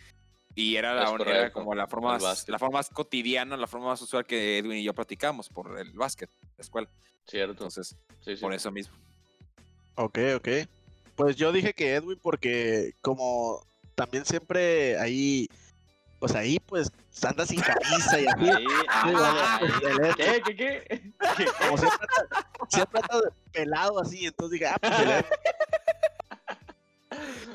[0.55, 3.67] Y era, la, Es era correcto, como la forma, más, la forma más cotidiana, la
[3.67, 6.89] forma más usual que Edwin y yo practicamos por el básquet, la escuela.
[7.27, 7.53] Cierto.
[7.53, 8.41] Entonces, Sí, sí.
[8.41, 8.95] por eso mismo.
[9.97, 10.49] Ok, ok.
[11.17, 15.49] Pues yo dije que Edwin porque como también siempre ahí,
[16.19, 16.91] pues ahí pues
[17.23, 18.51] anda sin camisa y así.
[18.51, 20.43] Ahí, Sí, bueno, ah, Ed, ¿Qué?
[20.45, 20.57] ¿Qué?
[20.57, 21.13] ¿Qué?
[21.59, 22.07] como siempre
[22.69, 25.25] siempre anda pelado así, entonces dije, ah, pues el.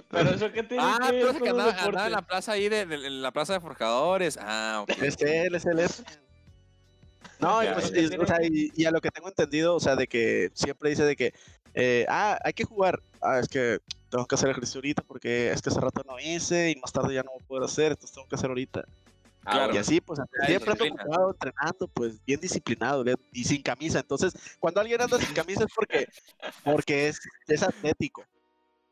[0.10, 2.68] Pero eso qué tiene Ah, que ver con que andaba, andaba en la plaza ahí,
[2.68, 4.38] de, de- en la plaza de forjadores.
[4.42, 4.90] Ah, ok.
[5.02, 6.04] Es él, es.
[7.40, 9.96] No, y, pues, y- o sea, y, y a lo que tengo entendido, o sea,
[9.96, 11.34] de que siempre dice de que,
[11.74, 13.02] eh, ah, hay que jugar.
[13.22, 13.80] Ah, es que
[14.10, 17.14] tengo que hacer ejercicio ahorita porque es que hace rato no hice y más tarde
[17.14, 18.84] ya no voy a poder hacer, entonces tengo que hacer ahorita.
[19.46, 19.74] Ah, Claro.
[19.74, 24.00] Y así, pues siempre ocupado entrenando, pues bien disciplinado y sin camisa.
[24.00, 26.08] Entonces, cuando alguien anda sin camisa es porque,
[26.64, 28.24] porque es, es atlético.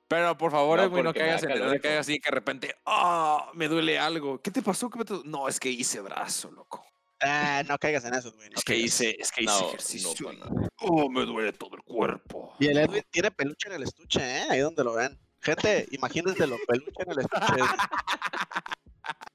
[0.07, 3.51] Pero por favor, No, no caigas en no calor, caigas así que de repente, ah,
[3.53, 4.41] me duele algo.
[4.41, 4.89] ¿Qué te pasó?
[4.89, 6.83] ¿Qué me No, es que hice brazo, loco.
[7.21, 8.49] Ah, no caigas en eso, güey.
[8.49, 10.31] no Es que hice, es que hice No, ejercicio.
[10.33, 12.55] no, oh, me duele todo el cuerpo.
[12.59, 14.45] Y el Edwin tiene peluche en el estuche, ¿eh?
[14.49, 15.19] Ahí donde lo ven.
[15.41, 17.63] Gente, imagínense los peluche en el estuche.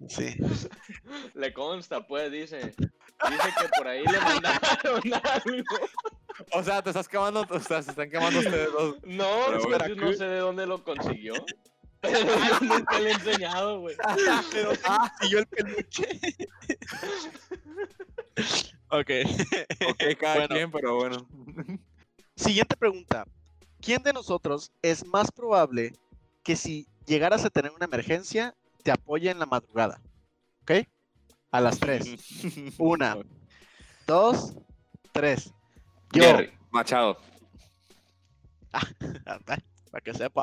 [0.09, 0.37] Sí.
[1.35, 2.75] Le consta, pues, dice.
[2.77, 5.89] Dice que por ahí le mandaron algo.
[6.53, 8.97] O sea, te estás quemando, o sea, se están quemando ustedes dos.
[9.05, 9.29] No,
[9.71, 11.35] Pero yo no sé de dónde lo consiguió.
[12.05, 13.97] Pero yo nunca le he enseñado, güey.
[14.53, 14.73] Pero
[15.23, 16.21] y yo el peluche.
[19.01, 19.11] Ok.
[19.91, 20.55] Ok, cada Bueno.
[20.55, 21.27] quien, pero bueno.
[22.37, 23.27] Siguiente pregunta.
[23.81, 25.93] ¿Quién de nosotros es más probable
[26.43, 30.01] que si llegaras a tener una emergencia, te apoye en la madrugada?
[30.63, 30.73] ¿Ok?
[31.51, 32.75] A las 3.
[32.79, 33.19] Una,
[34.07, 34.55] dos,
[35.13, 35.53] tres.
[36.13, 36.23] Yo.
[36.23, 36.53] Jerry.
[36.71, 37.19] Machado.
[39.25, 40.43] Para que sepa.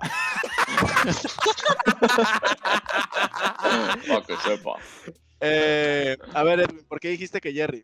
[4.08, 4.80] Para que sepa.
[5.42, 7.84] Eh, a ver, Edwin, ¿por qué dijiste que Jerry?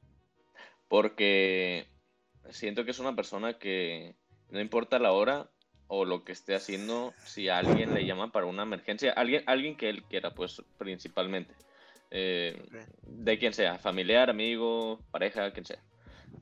[0.88, 1.88] Porque
[2.50, 4.16] siento que es una persona que
[4.50, 5.50] no importa la hora
[5.88, 9.78] o lo que esté haciendo, si a alguien le llama para una emergencia, alguien, alguien
[9.78, 11.54] que él quiera, pues principalmente.
[12.12, 12.62] Eh,
[13.04, 15.80] de quien sea, familiar, amigo, pareja, quien sea.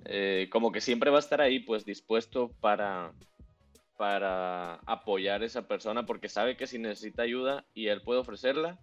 [0.06, 3.14] Eh, como que siempre va a estar ahí, pues dispuesto para,
[3.98, 8.80] para apoyar a esa persona, porque sabe que si necesita ayuda y él puede ofrecerla,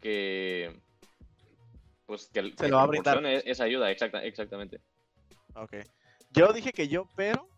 [0.00, 0.80] que
[2.06, 3.14] pues que, Se que lo va a brindar.
[3.14, 4.80] proporcione esa ayuda, exacta, exactamente.
[5.54, 5.76] Ok.
[6.30, 7.48] Yo dije que yo, pero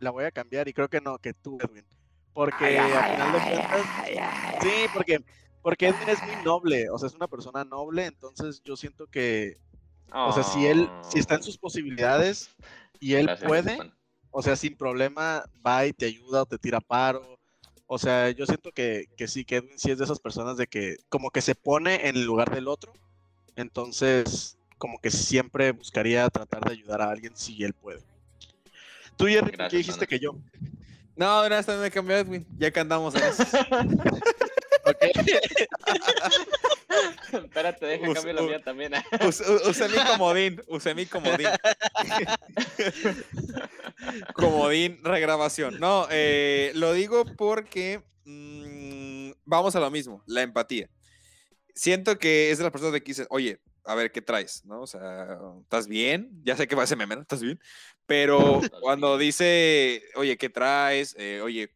[0.00, 1.84] la voy a cambiar y creo que no, que tú, Edwin.
[2.32, 4.62] Porque al final de cuentas.
[4.62, 5.24] Sí, porque,
[5.62, 9.58] porque Edwin es muy noble, o sea, es una persona noble, entonces yo siento que,
[10.12, 12.50] o sea, si él, si está en sus posibilidades
[12.98, 13.92] y él Gracias, puede,
[14.30, 17.38] o sea, sin problema, va y te ayuda o te tira paro.
[17.86, 20.66] O sea, yo siento que, que sí, que Edwin sí es de esas personas de
[20.66, 22.92] que como que se pone en el lugar del otro.
[23.56, 28.02] Entonces, como que siempre buscaría tratar de ayudar a alguien si él puede.
[29.16, 30.36] Tú, Jerry, ¿por qué Gracias, dijiste que yo?
[31.16, 32.46] No, una vez también me cambió Edwin.
[32.58, 33.42] Ya que andamos en eso.
[37.32, 38.92] Espérate, deja Us- cambio la mía también.
[39.26, 41.48] Us- usé mi comodín, usé mi comodín.
[44.34, 45.80] comodín regrabación.
[45.80, 50.90] No, eh, lo digo porque mm, vamos a lo mismo, la empatía.
[51.74, 54.64] Siento que es de las personas de que dicen, oye, a ver, ¿qué traes?
[54.64, 54.82] ¿No?
[54.82, 56.30] O sea, ¿estás bien?
[56.44, 57.22] Ya sé que va a ser meme, ¿no?
[57.22, 57.60] ¿Estás bien?
[58.06, 61.14] Pero cuando dice, oye, ¿qué traes?
[61.18, 61.72] Eh, oye,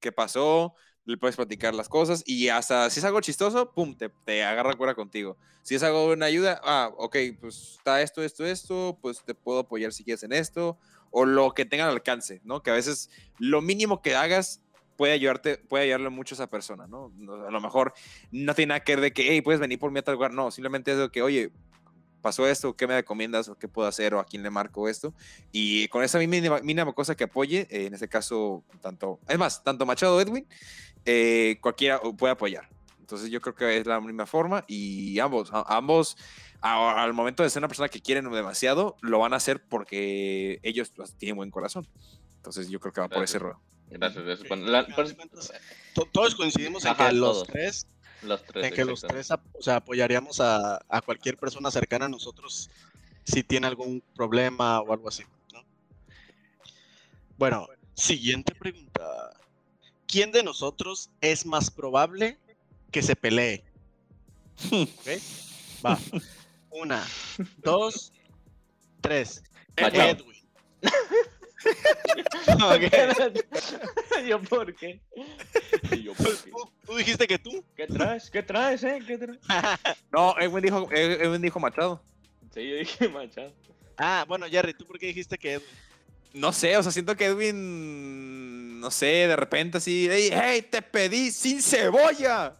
[0.00, 0.74] ¿qué pasó?
[1.04, 4.74] Le puedes platicar las cosas y hasta si es algo chistoso, pum, te, te agarra
[4.74, 5.36] cura contigo.
[5.62, 9.34] Si es algo de una ayuda, ah, ok, pues está esto, esto, esto, pues te
[9.34, 10.78] puedo apoyar si quieres en esto,
[11.10, 12.62] o lo que tenga al alcance, ¿no?
[12.62, 14.62] Que a veces lo mínimo que hagas
[15.00, 17.10] puede ayudarte, puede ayudarle mucho a esa persona, ¿no?
[17.48, 17.94] A lo mejor
[18.30, 20.30] no tiene nada que ver de que, hey, puedes venir por mí a tal lugar,
[20.34, 21.50] no, simplemente es de que, oye,
[22.20, 23.48] pasó esto, ¿qué me recomiendas?
[23.48, 24.12] ¿O qué puedo hacer?
[24.12, 25.14] ¿O a quién le marco esto?
[25.52, 29.64] Y con esa mínima, mínima cosa que apoye, eh, en este caso, tanto, es más,
[29.64, 30.46] tanto Machado Edwin,
[31.06, 32.68] eh, cualquiera puede apoyar.
[32.98, 36.18] Entonces yo creo que es la misma forma y ambos, a- ambos
[36.60, 40.60] a- al momento de ser una persona que quieren demasiado, lo van a hacer porque
[40.62, 41.88] ellos pues, tienen buen corazón.
[42.36, 43.62] Entonces yo creo que va por ese ruedo.
[43.90, 44.48] Gracias, gracias.
[44.48, 44.86] Bueno, la-
[46.12, 47.48] todos coincidimos en Ajá, que los todos.
[47.48, 47.86] tres,
[48.22, 48.66] los tres.
[48.66, 52.70] en que los tres o sea, apoyaríamos a, a cualquier persona cercana a nosotros
[53.24, 55.64] si tiene algún problema o algo así, ¿no?
[57.36, 59.30] Bueno, siguiente pregunta.
[60.06, 62.38] ¿Quién de nosotros es más probable
[62.90, 63.64] que se pelee?
[64.72, 65.08] ¿Ok?
[65.84, 65.98] Va.
[66.70, 67.04] Una,
[67.58, 68.12] dos,
[69.00, 69.42] tres.
[69.76, 70.36] Edwin.
[72.62, 72.92] Ok.
[74.26, 75.00] ¿Yo por qué?
[75.92, 76.50] ¿Y yo por qué?
[76.50, 77.64] ¿Tú, tú dijiste que tú.
[77.76, 78.30] ¿Qué traes?
[78.30, 78.98] ¿Qué traes, eh?
[79.06, 79.38] ¿Qué traes?
[80.12, 82.02] No, Edwin dijo, Ed- Edwin dijo Machado.
[82.54, 83.52] Sí, yo dije Machado.
[83.96, 85.68] Ah, bueno, Jerry, ¿tú por qué dijiste que Edwin?
[86.32, 90.80] No sé, o sea, siento que Edwin, no sé, de repente así, hey, hey, te
[90.80, 92.54] pedí sin cebolla.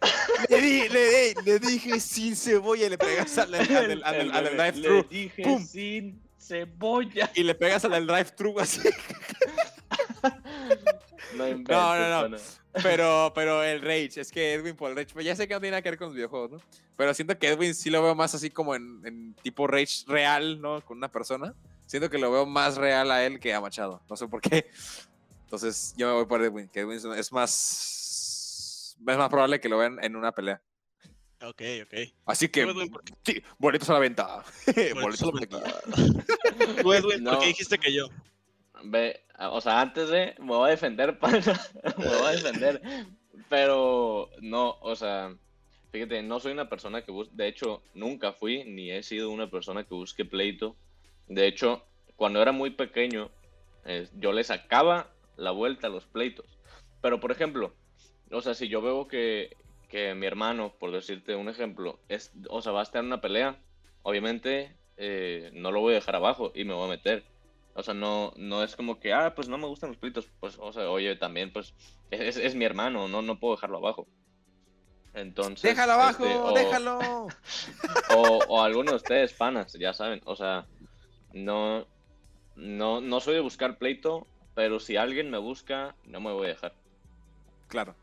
[0.50, 4.80] Le, di- le, di- le dije sin cebolla y le pegas al, al, al, al-
[4.82, 5.66] Le dije Pum.
[5.66, 7.30] sin cebolla.
[7.34, 8.80] Y le pegas al del drive-thru así.
[11.36, 12.36] No inventes, No, no.
[12.82, 15.60] Pero, pero el Rage, es que Edwin por el Rage, pues ya sé que no
[15.60, 16.60] tiene nada que ver con los videojuegos, ¿no?
[16.96, 20.60] Pero siento que Edwin sí lo veo más así como en, en tipo Rage real,
[20.60, 20.82] ¿no?
[20.82, 21.54] Con una persona.
[21.86, 24.02] Siento que lo veo más real a él que a Machado.
[24.10, 24.70] No sé por qué.
[25.44, 28.96] Entonces yo me voy por Edwin, que Edwin es más.
[28.98, 30.60] Es más probable que lo vean en una pelea.
[31.42, 31.94] Ok, ok.
[32.24, 34.42] Así que, Tú, Edwin, ¿por sí, boletos a la venta.
[34.94, 35.82] boletos a la venta.
[36.82, 37.38] Tú, Edwin, ¿por No.
[37.40, 38.08] qué dijiste que yo?
[38.84, 41.40] Ve, o sea, antes de, me voy a defender, pana,
[41.98, 42.80] me voy a defender,
[43.48, 45.34] pero no, o sea,
[45.92, 49.50] fíjate, no soy una persona que busque, de hecho, nunca fui ni he sido una
[49.50, 50.76] persona que busque pleito.
[51.28, 51.84] De hecho,
[52.16, 53.30] cuando era muy pequeño,
[53.84, 56.46] eh, yo le sacaba la vuelta a los pleitos.
[57.02, 57.74] Pero, por ejemplo,
[58.30, 59.56] o sea, si yo veo que,
[59.88, 63.20] que mi hermano, por decirte un ejemplo, es, o sea, va a estar en una
[63.20, 63.58] pelea,
[64.02, 67.24] obviamente eh, no lo voy a dejar abajo y me voy a meter.
[67.74, 70.26] O sea, no, no es como que, ah, pues no me gustan los pleitos.
[70.40, 71.74] Pues, o sea, oye, también, pues,
[72.10, 74.06] es, es mi hermano, no, no puedo dejarlo abajo.
[75.12, 75.70] Entonces.
[75.70, 76.98] Déjalo abajo, este, o- déjalo.
[78.16, 80.22] o, o alguno de ustedes, panas, ya saben.
[80.24, 80.66] O sea,
[81.34, 81.86] no,
[82.54, 86.50] no, no soy de buscar pleito, pero si alguien me busca, no me voy a
[86.50, 86.74] dejar.
[87.68, 87.94] Claro.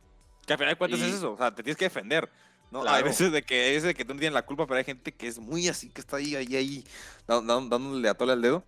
[0.46, 2.30] Que al final de cuentas Y- es eso, o sea, te tienes que defender.
[2.72, 2.84] ¿no?
[2.90, 5.12] Hay veces de que, veces de que tú no tienes la culpa, pero hay gente
[5.12, 6.84] que es muy así, que está ahí, ahí, ahí,
[7.28, 8.64] dá- dá- dándole a tole al dedo.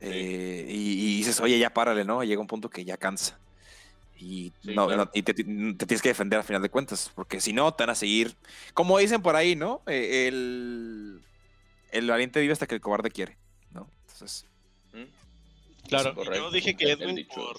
[0.00, 0.74] Eh, y,
[1.14, 2.22] y dices, oye, ya párale, ¿no?
[2.22, 3.36] Llega un punto que ya cansa.
[4.16, 5.04] Y, Sí, no, claro.
[5.06, 7.90] no- y te, tienes que defender al final de cuentas, porque si no, te van
[7.90, 8.36] a seguir.
[8.72, 9.82] Como dicen por ahí, ¿no?
[9.86, 11.20] Eh, el,
[11.90, 13.36] el valiente vive hasta que el cobarde quiere,
[13.72, 13.88] ¿no?
[14.02, 14.46] Entonces,
[14.92, 15.88] ¿Mm?
[15.88, 17.56] Claro, y yo dije que Edwin por,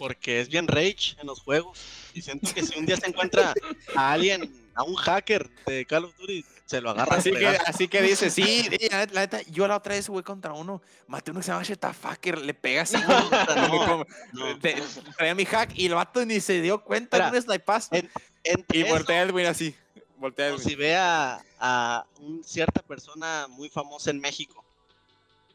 [0.00, 1.78] porque es bien rage en los juegos.
[2.14, 3.52] Y siento que si un día se encuentra
[3.94, 7.16] a alguien, a un hacker de Call of Duty, se lo agarra.
[7.16, 10.54] Así que, así que dice, sí, la, neta- la yo la otra vez jugué contra
[10.54, 12.96] uno, maté uno que se llama Shetafucker, le pega así,
[14.32, 14.58] No.
[14.58, 14.82] te-
[15.18, 17.52] traía mi hack y el vato ni se dio cuenta de un
[17.92, 18.10] en-
[18.42, 19.74] Entre Y voltea Edwin así,
[20.16, 20.60] voltea Edwin.
[20.60, 24.64] si ve a, a un- cierta persona muy famosa en México,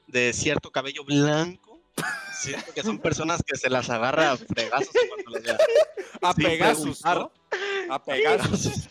[0.06, 1.65] de cierto cabello blanco,
[2.34, 4.46] siento que son personas que se las agarra a las
[5.44, 5.58] vea.
[6.22, 7.04] A sin Pegasus.
[7.06, 7.32] ¿no?
[7.90, 8.88] A Pegasus.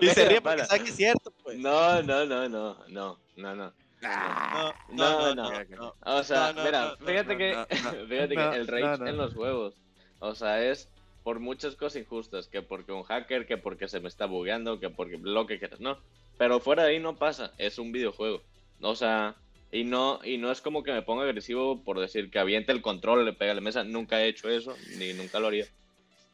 [0.00, 0.64] Y se ríe porque Para.
[0.66, 1.58] sabe que es cierto, pues.
[1.58, 3.72] No, no, no, no, no, no, no.
[4.02, 5.50] Ah, No, no.
[5.64, 5.94] no.
[6.04, 7.66] O sea, mira, fíjate que,
[8.08, 9.06] fíjate que el rage no, no.
[9.06, 9.74] en los juegos,
[10.20, 10.88] o sea, es
[11.24, 14.90] por muchas cosas injustas, que porque un hacker, que porque se me está bugueando, que
[14.90, 15.98] porque lo que quieras, no.
[16.38, 18.42] Pero fuera de ahí no pasa, es un videojuego.
[18.80, 19.36] O sea,
[19.72, 22.82] y no, y no es como que me ponga agresivo por decir que aviente el
[22.82, 25.66] control, le pega a la mesa, nunca he hecho eso, ni nunca lo haría.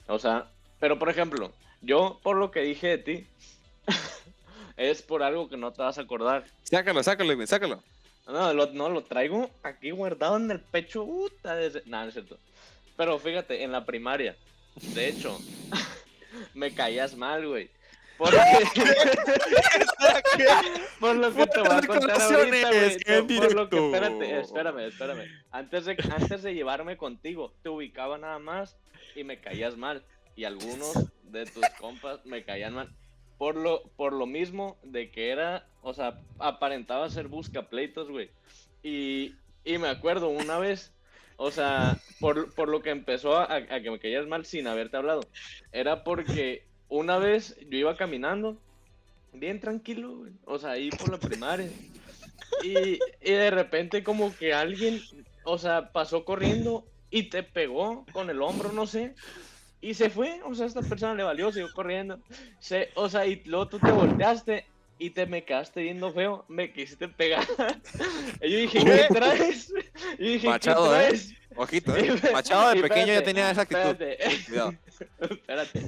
[0.07, 0.50] O sea,
[0.81, 3.26] pero por ejemplo, yo por lo que dije de ti,
[4.76, 6.44] es por algo que no te vas a acordar.
[6.64, 7.83] Sácalo, sácalo, sácalo.
[8.26, 11.07] No, lo, no, lo traigo aquí guardado en el pecho.
[11.42, 11.83] Desde...
[11.87, 12.38] No, no es cierto.
[12.96, 14.37] Pero fíjate, en la primaria,
[14.76, 15.38] de hecho,
[16.55, 17.70] me caías mal, güey.
[18.18, 18.38] Porque...
[21.01, 22.96] por lo que te voy a contar ahorita, güey.
[23.07, 25.25] En Por, por lo que, espérate, espérame, espérame.
[25.51, 28.77] Antes de, antes de llevarme contigo, te ubicaba nada más
[29.14, 30.05] y me caías mal.
[30.37, 32.88] Y algunos de tus compas me caían mal.
[33.38, 38.31] Por lo, por lo mismo de que era, o sea, aparentaba ser buscapleitos, güey.
[38.83, 40.92] Y, y me acuerdo una vez,
[41.37, 44.96] o sea, por, por lo que empezó a, a que me caías mal sin haberte
[44.96, 45.22] hablado,
[45.72, 48.59] era porque una vez yo iba caminando,
[49.33, 51.70] bien tranquilo, güey, o sea, ahí por la primaria.
[52.62, 55.00] Y, y de repente como que alguien,
[55.44, 59.14] o sea, pasó corriendo y te pegó con el hombro, no sé.
[59.81, 62.20] Y se fue, o sea, a esta persona le valió, siguió corriendo.
[62.61, 64.66] Se, o sea, y luego tú te volteaste
[64.98, 67.46] y te me quedaste viendo feo, me quisiste pegar.
[68.42, 69.72] Y yo dije, ¿qué traes?
[70.18, 71.20] Y dije, Machado, ¿qué ¿eh?
[71.57, 72.15] Ojito, ¿eh?
[72.33, 74.03] Machado de pequeño ya espérate, tenía esa actitud.
[74.03, 74.75] Espérate, Cuidado.
[75.21, 75.81] espérate.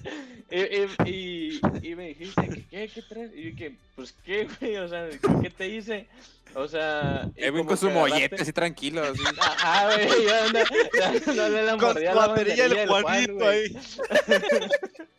[0.50, 3.30] Y, y, y, y me dijiste, ¿qué, qué, qué traes?
[3.34, 4.76] Y dije, pues, ¿qué, güey?
[4.76, 5.08] O sea,
[5.42, 6.06] ¿qué te hice?
[6.54, 7.28] O sea...
[7.36, 9.02] Edwin con su mollete, así tranquilo.
[9.02, 9.20] Así.
[9.40, 10.60] Ajá, güey, yo ando,
[10.98, 13.76] ya dándole la Con mordida su a la batería el Juanito ahí.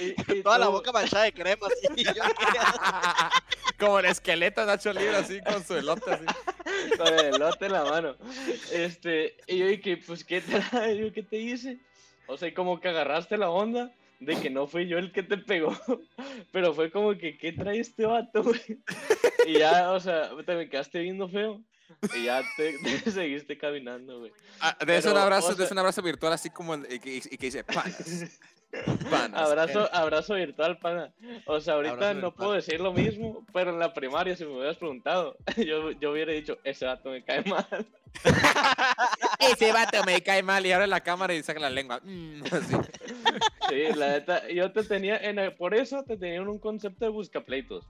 [0.00, 2.04] Y- y Toda la boca manchada de crema, así.
[2.04, 2.12] yo-
[3.78, 6.12] Como el esqueleto Nacho Libre, así con su elote.
[6.12, 6.24] Así.
[6.98, 8.16] con el elote en la mano.
[8.72, 10.60] Este, y yo dije, pues, ¿qué te,
[10.96, 11.78] yo, ¿qué te hice?
[12.26, 15.36] O sea, como que agarraste la onda de que no fui yo el que te
[15.36, 15.76] pegó,
[16.52, 18.60] pero fue como que, ¿qué trae este vato, güey?
[19.46, 21.60] Y ya, o sea, te me quedaste viendo feo.
[22.16, 24.32] Y ya te, te seguiste caminando, güey.
[24.60, 26.92] Ah, de eso un abrazo, o de sea- eso un abrazo virtual, así como el,
[26.92, 28.38] y, que, y que dice panas.
[29.08, 29.40] Panas.
[29.40, 31.12] Abrazo, abrazo virtual, pana.
[31.46, 32.34] O sea, ahorita Abrazo no virtual.
[32.34, 36.32] puedo decir lo mismo, pero en la primaria, si me hubieras preguntado, yo, yo hubiera
[36.32, 37.64] dicho, ese vato me cae mal.
[39.38, 42.00] Ese vato me cae mal y abre la cámara y saca la lengua.
[42.02, 42.74] Mm, así.
[43.68, 47.04] Sí, la neta, yo te tenía, en el- por eso te tenía en un concepto
[47.04, 47.86] de buscapleitos.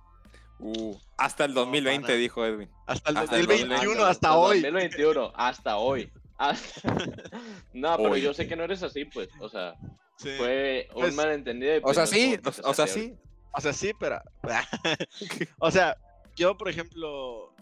[0.59, 2.19] Uh, hasta el 2020, pana.
[2.19, 2.71] dijo Edwin.
[2.87, 4.61] Hasta el Hasta el 2021, hasta, el hoy.
[4.63, 6.13] 2021, hasta hoy.
[6.39, 6.95] Hasta-
[7.73, 8.21] No, pero Hoy.
[8.23, 9.29] yo sé que no eres así, pues.
[9.41, 9.75] O sea,
[10.17, 10.31] Sí.
[10.39, 11.79] Fue un Pues, malentendido.
[11.79, 13.17] O pues sea, sí, o, o sea, sí.
[13.53, 14.21] O sea, sí, pero.
[15.59, 15.97] o sea,
[16.37, 17.53] yo, por ejemplo,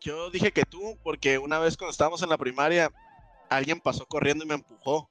[0.00, 2.90] yo dije que tú, porque una vez cuando estábamos en la primaria,
[3.50, 5.10] alguien pasó corriendo y me empujó.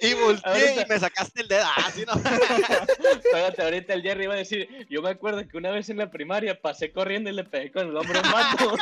[0.00, 1.64] Y volteé Ahorita- y me sacaste el dedo.
[1.66, 2.12] Ah, sí, no.
[2.14, 6.10] Espérate, ahorita el Jerry iba a decir, yo me acuerdo que una vez en la
[6.10, 8.76] primaria pasé corriendo y le pegué con el hombro un vato.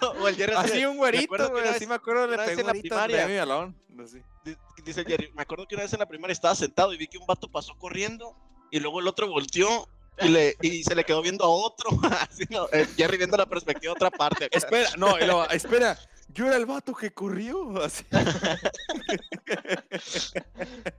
[0.20, 1.68] o el Jerry así un me acuerdo güerito, güey.
[1.68, 3.24] Así me acuerdo, le pegó en la primaria.
[3.24, 3.76] a mi balón.
[4.02, 4.18] Así.
[4.44, 6.96] di- Dice el Jerry, me acuerdo que una vez en la primaria estaba sentado y
[6.96, 8.34] vi que un vato pasó corriendo
[8.70, 9.86] y luego el otro volteó
[10.22, 11.90] y, le, y se le quedó viendo a otro.
[12.30, 14.48] Así, no, el Jerry viendo la perspectiva de otra parte.
[14.50, 15.98] Espera, no, luego, espera.
[16.32, 17.72] Yo era el vato que corrió.
[17.82, 18.04] Así.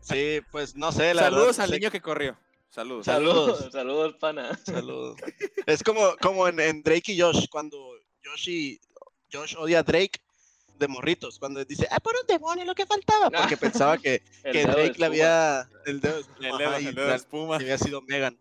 [0.02, 1.13] Sí, pues no sé.
[1.13, 2.38] La Saludos verdad, al niño que corrió.
[2.70, 3.06] Saludos.
[3.06, 3.70] Saludos.
[3.72, 4.58] Saludos, pana.
[4.65, 5.17] Saludos.
[5.65, 7.78] Es como, como en, en Drake y Josh, cuando
[8.24, 8.80] Josh, y-
[9.32, 10.22] Josh odia a Drake
[10.78, 14.65] de morritos, cuando dice, ah, por un demonio, lo que faltaba, porque pensaba que, que
[14.65, 17.58] Drake le había, el dedo de espuma, El dedo, el de espuma.
[17.60, 18.38] y había sido Megan.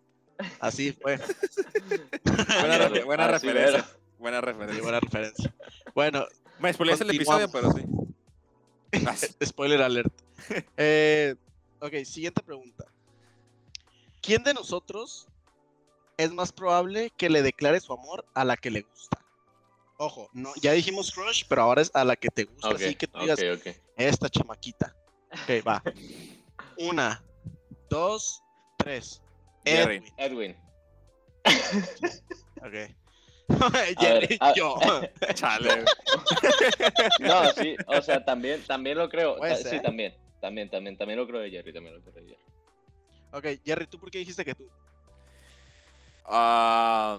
[0.59, 1.19] Así fue,
[2.25, 3.87] Buena, referencia.
[4.19, 4.83] Buena sí, referencia.
[4.83, 5.55] buena referencia.
[5.95, 6.27] Bueno,
[6.61, 7.83] Me spoileaste el episodio, pero sí.
[9.45, 10.13] Spoiler alert.
[10.77, 11.37] Eh,
[11.81, 12.85] ok, siguiente pregunta.
[14.21, 15.29] ¿Quién de nosotros
[16.17, 19.19] es más probable que le declare su amor a la que le gusta?
[19.99, 23.07] Ojo, no, ya dijimos crush, pero ahora es a la que te gusta, así que
[23.07, 23.39] tú digas,
[23.97, 24.97] esta chamaquita.
[25.31, 25.83] Ok, va.
[26.79, 27.23] Una,
[27.91, 28.43] dos,
[28.79, 29.21] tres.
[29.65, 30.05] Edwin.
[30.17, 30.57] Edwin.
[32.63, 32.95] Ok.
[34.01, 34.77] Jerry, a- yo.
[35.35, 35.85] Chale.
[37.19, 39.37] No, sí, o sea, también, también lo creo.
[39.37, 39.83] Puede Sí, ser.
[39.83, 40.15] también.
[40.41, 42.43] También, también, también lo creo de Jerry, también lo creo de Jerry.
[43.33, 44.65] Ok, Jerry, ¿tú por qué dijiste que tú?
[46.25, 47.19] Ah,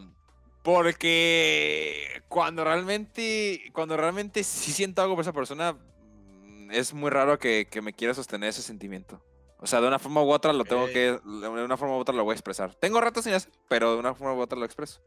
[0.63, 7.37] porque cuando realmente, cuando realmente sí siento algo por esa persona, mm, es muy raro
[7.39, 9.21] que, que me quiera sostener ese sentimiento.
[9.59, 12.15] O sea, de una forma u otra lo tengo que, de una forma u otra
[12.15, 12.73] lo voy a expresar.
[12.75, 15.01] Tengo ratos sin hacer, pero de una forma u otra lo expreso.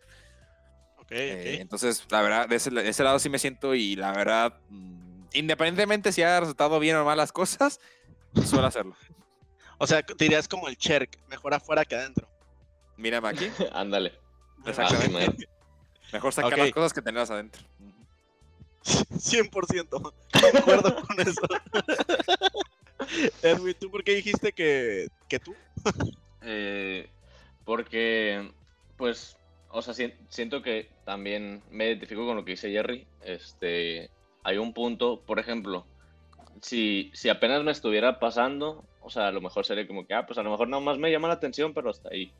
[1.16, 4.58] Eh, entonces, la verdad, de ese, de ese lado sí me siento y la verdad,
[4.68, 7.80] mm, independientemente si haya resultado bien o mal las cosas,
[8.44, 8.96] suelo hacerlo.
[9.76, 12.28] O sea, dirías como el Cherk, mejor afuera que adentro.
[12.96, 14.12] Mírame aquí, Ándale.
[14.64, 15.12] Exactamente.
[15.12, 15.36] Man.
[16.12, 17.60] mejor sacar las cosas que tenerlas adentro.
[18.84, 19.88] 100%.
[19.88, 21.40] Concuerdo con eso.
[23.42, 25.54] Edwin, ¿tú por qué dijiste que, que tú?
[26.42, 27.10] Eh,
[27.64, 28.52] porque,
[28.96, 29.36] pues,
[29.74, 33.06] o sea, sien- siento que también me identifico con lo que dice Jerry.
[33.22, 34.10] Este,
[34.44, 35.84] hay un punto, por ejemplo,
[36.60, 40.26] si, si apenas me estuviera pasando, o sea, a lo mejor sería como que, ah,
[40.26, 42.32] pues a lo mejor nada más me llama la atención, pero hasta ahí.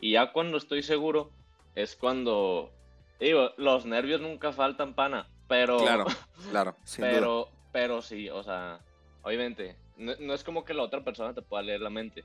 [0.00, 1.30] Y ya cuando estoy seguro,
[1.74, 2.70] es cuando,
[3.18, 5.78] digo, los nervios nunca faltan, pana, pero...
[5.78, 6.04] Claro,
[6.50, 7.12] claro, sin duda.
[7.14, 8.80] pero, pero sí, o sea,
[9.22, 12.22] obviamente, no, no es como que la otra persona te pueda leer la mente.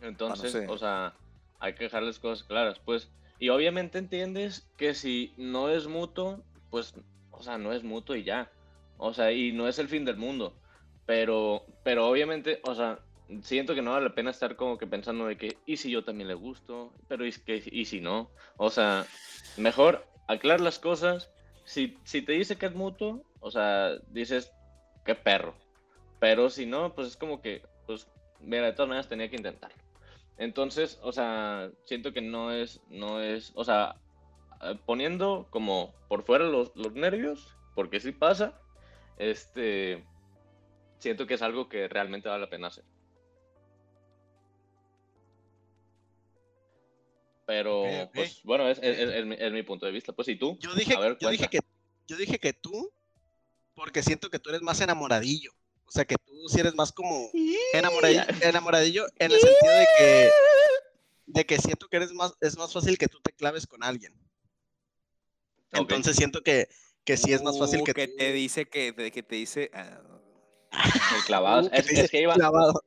[0.00, 0.58] Entonces, sí.
[0.68, 1.12] o sea,
[1.58, 3.10] hay que dejar las cosas claras, pues.
[3.38, 6.94] Y obviamente entiendes que si no es mutuo, pues,
[7.30, 8.50] o sea, no es mutuo y ya.
[8.96, 10.54] O sea, y no es el fin del mundo.
[11.06, 12.98] Pero, pero obviamente, o sea,
[13.42, 16.04] siento que no vale la pena estar como que pensando de que, ¿y si yo
[16.04, 16.92] también le gusto?
[17.06, 18.30] Pero ¿y, que, si no?
[18.56, 19.06] O sea,
[19.56, 21.30] mejor aclarar las cosas.
[21.64, 24.52] Si, si te dice que es mutuo, o sea, dices,
[25.04, 25.54] qué perro.
[26.18, 28.08] Pero si no, pues es como que, pues,
[28.40, 29.87] mira, de todas maneras tenía que intentarlo.
[30.38, 33.96] Entonces, o sea, siento que no es, no es, o sea,
[34.62, 38.60] eh, poniendo como por fuera los, los nervios, porque sí pasa,
[39.18, 40.04] este,
[40.98, 42.84] siento que es algo que realmente vale la pena hacer.
[47.46, 50.12] Pero, pues, bueno, es, es- es- es mi, es mi punto de vista.
[50.12, 50.56] Pues, ¿y tú?
[50.60, 51.60] Yo dije, ver, yo dije que
[52.06, 52.92] yo dije que tú
[53.74, 55.52] porque siento que tú eres más enamoradillo.
[55.88, 57.30] O sea, que tú sí eres más como
[57.72, 60.30] enamoradillo, enamoradillo en el sentido de que
[61.26, 64.14] de que siento que eres más es más fácil que tú te claves con alguien.
[65.72, 66.68] Entonces siento que
[67.04, 69.70] que sí es más fácil Uh, que, que tú- te dice que, que te dice
[71.26, 71.66] El.
[71.66, 72.82] Uh, que es, te es dice que iba, clavado.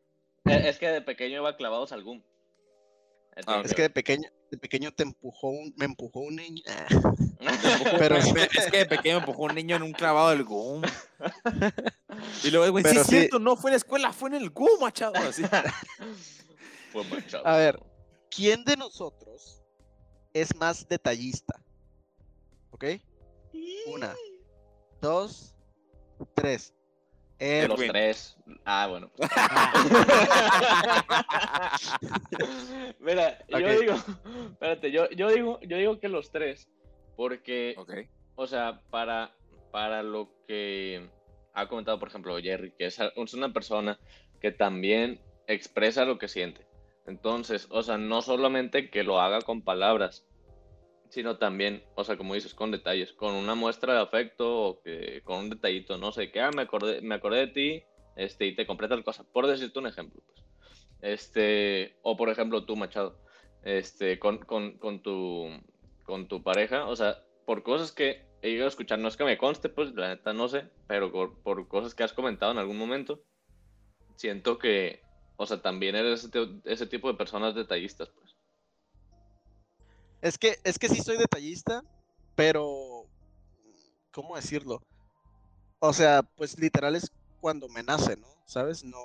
[0.46, 2.22] es, es que de pequeño iba clavados al GUM.
[3.48, 6.62] Ah, Es que de pequeño de pequeño te empujó un me empujó un niño.
[7.98, 8.26] Pero es
[8.72, 10.82] que de pequeño me empujó un niño en un clavado del GUM.
[12.44, 14.50] Y luego, güey, sí es sí- cierto, no fue en la escuela, fue en el
[14.50, 15.14] GUM, machado.
[15.16, 15.44] Así.
[16.92, 17.48] Fue manchado.
[17.48, 17.82] A ver.
[18.30, 19.64] ¿Quién de nosotros
[20.34, 21.56] es más detallista?
[22.72, 22.86] ¿Ok?
[23.88, 24.14] Una,
[25.00, 25.54] dos,
[26.34, 26.74] tres.
[27.40, 28.38] De los tres.
[28.66, 29.12] Ah, bueno.
[33.00, 33.96] Mira, yo digo,
[34.52, 36.68] espérate, yo, yo digo, yo digo que los tres,
[37.16, 37.94] porque, Ok.
[38.36, 39.36] o sea, para,
[39.72, 41.10] para lo que,
[41.54, 44.00] ha comentado, por ejemplo, Jerry, que es, es una persona
[44.40, 46.66] que también expresa lo que siente.
[47.06, 50.26] Entonces, o sea, no solamente que lo haga con palabras,
[51.10, 55.22] sino también, o sea, como dices, con detalles, con una muestra de afecto o que
[55.24, 57.84] con un detallito, no sé, que ah, me acordé, me acordé de ti,
[58.16, 60.46] este, y te compré tal cosa, por decirte un ejemplo, pues.
[61.02, 63.20] Este, o por ejemplo, tú, Machado,
[63.64, 65.50] este, con, con, con tu,
[66.12, 69.24] con tu pareja, o sea, por cosas que he ido a escuchar, no es que
[69.24, 72.58] me conste, pues la neta no sé, pero por, por cosas que has comentado en
[72.58, 73.24] algún momento,
[74.18, 75.04] siento que,
[75.38, 78.36] o sea, también eres ese, ese tipo de personas detallistas, pues.
[80.22, 81.82] Es que, es que sí soy detallista,
[82.36, 83.06] pero,
[84.12, 84.82] ¿cómo decirlo?
[85.80, 87.10] O sea, pues literal es
[87.40, 88.28] cuando me nace, ¿no?
[88.46, 88.84] ¿Sabes?
[88.84, 89.00] No,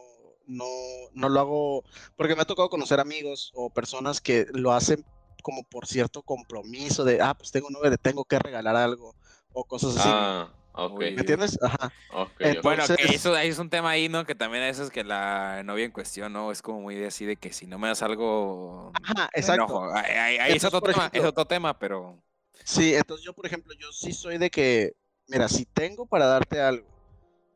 [0.48, 0.66] no,
[1.14, 1.84] no lo hago,
[2.16, 5.04] porque me ha tocado conocer amigos o personas que lo hacen
[5.46, 9.14] como por cierto compromiso de, ah, pues tengo un novio, le tengo que regalar algo
[9.52, 10.08] o cosas así.
[10.10, 10.98] Ah, ok.
[10.98, 11.56] ¿Me entiendes?
[11.62, 11.92] Ajá.
[12.40, 12.62] Entonces-.
[12.64, 14.26] Bueno, que eso ahí es un tema ahí, ¿no?
[14.26, 16.50] Que también a veces que la novia en cuestión, ¿no?
[16.50, 18.90] Es como muy de así de que si no me das algo.
[19.00, 19.66] Ajá, exacto.
[19.66, 19.92] enojo.
[19.94, 22.20] Ahí, es otro tema, es otro tema, pero.
[22.64, 24.96] Sí, entonces yo, por ejemplo, yo sí soy de que,
[25.28, 26.88] mira, si tengo para darte algo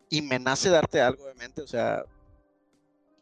[0.08, 2.04] y me nace darte algo, obviamente, o sea,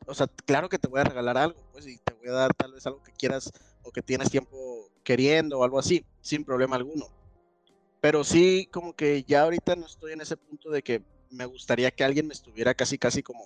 [0.04, 2.52] o sea, claro que te voy a regalar algo, pues, y te voy a dar
[2.52, 3.50] tal vez algo que quieras
[3.88, 7.06] o que tienes tiempo queriendo o algo así, sin problema alguno.
[8.00, 11.90] Pero sí, como que ya ahorita no estoy en ese punto de que me gustaría
[11.90, 13.44] que alguien me estuviera casi, casi como,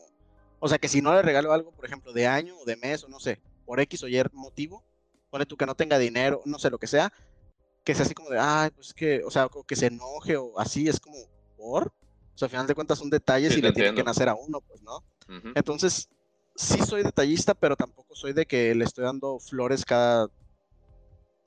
[0.58, 3.02] o sea, que si no le regalo algo, por ejemplo, de año o de mes
[3.04, 4.84] o no sé, por X o Y motivo,
[5.30, 7.12] pone tú que no tenga dinero, no sé lo que sea,
[7.84, 10.58] que sea así como de, ay, pues que, o sea, o que se enoje o
[10.58, 11.16] así, es como,
[11.56, 11.86] ¿por?
[11.88, 14.10] O sea, al final de cuentas son detalles Sí, y le tienen que entiendo.
[14.10, 14.96] nacer a uno, pues, ¿no?
[15.28, 15.52] Ujú.
[15.54, 16.08] Entonces,
[16.54, 20.28] sí soy detallista, pero tampoco soy de que le estoy dando flores cada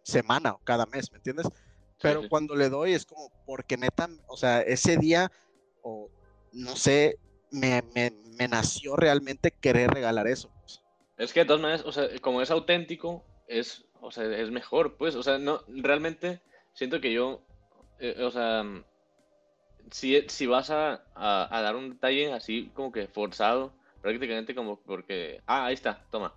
[0.03, 1.47] semana o cada mes, ¿me entiendes?
[2.01, 2.29] Pero sí.
[2.29, 5.31] cuando le doy es como porque neta, o sea, ese día,
[5.81, 6.09] o
[6.53, 7.17] no sé,
[7.51, 10.51] me, me, me nació realmente querer regalar eso.
[10.59, 10.81] pues.
[11.17, 14.97] Es que de todas maneras, o sea, como es auténtico, es, o sea, es mejor,
[14.97, 16.41] pues, o sea, no, realmente
[16.73, 17.41] siento que yo,
[17.99, 18.63] eh, o sea,
[19.91, 23.73] si, si vas a, a- a dar un detalle así como que forzado,
[24.05, 26.31] prácticamente como porque, ah, ahí está, toma.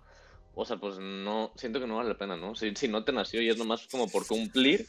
[0.55, 2.55] O sea, pues no, siento que no vale la pena, ¿no?
[2.55, 4.87] Si, si no te nació y es nomás como por cumplir,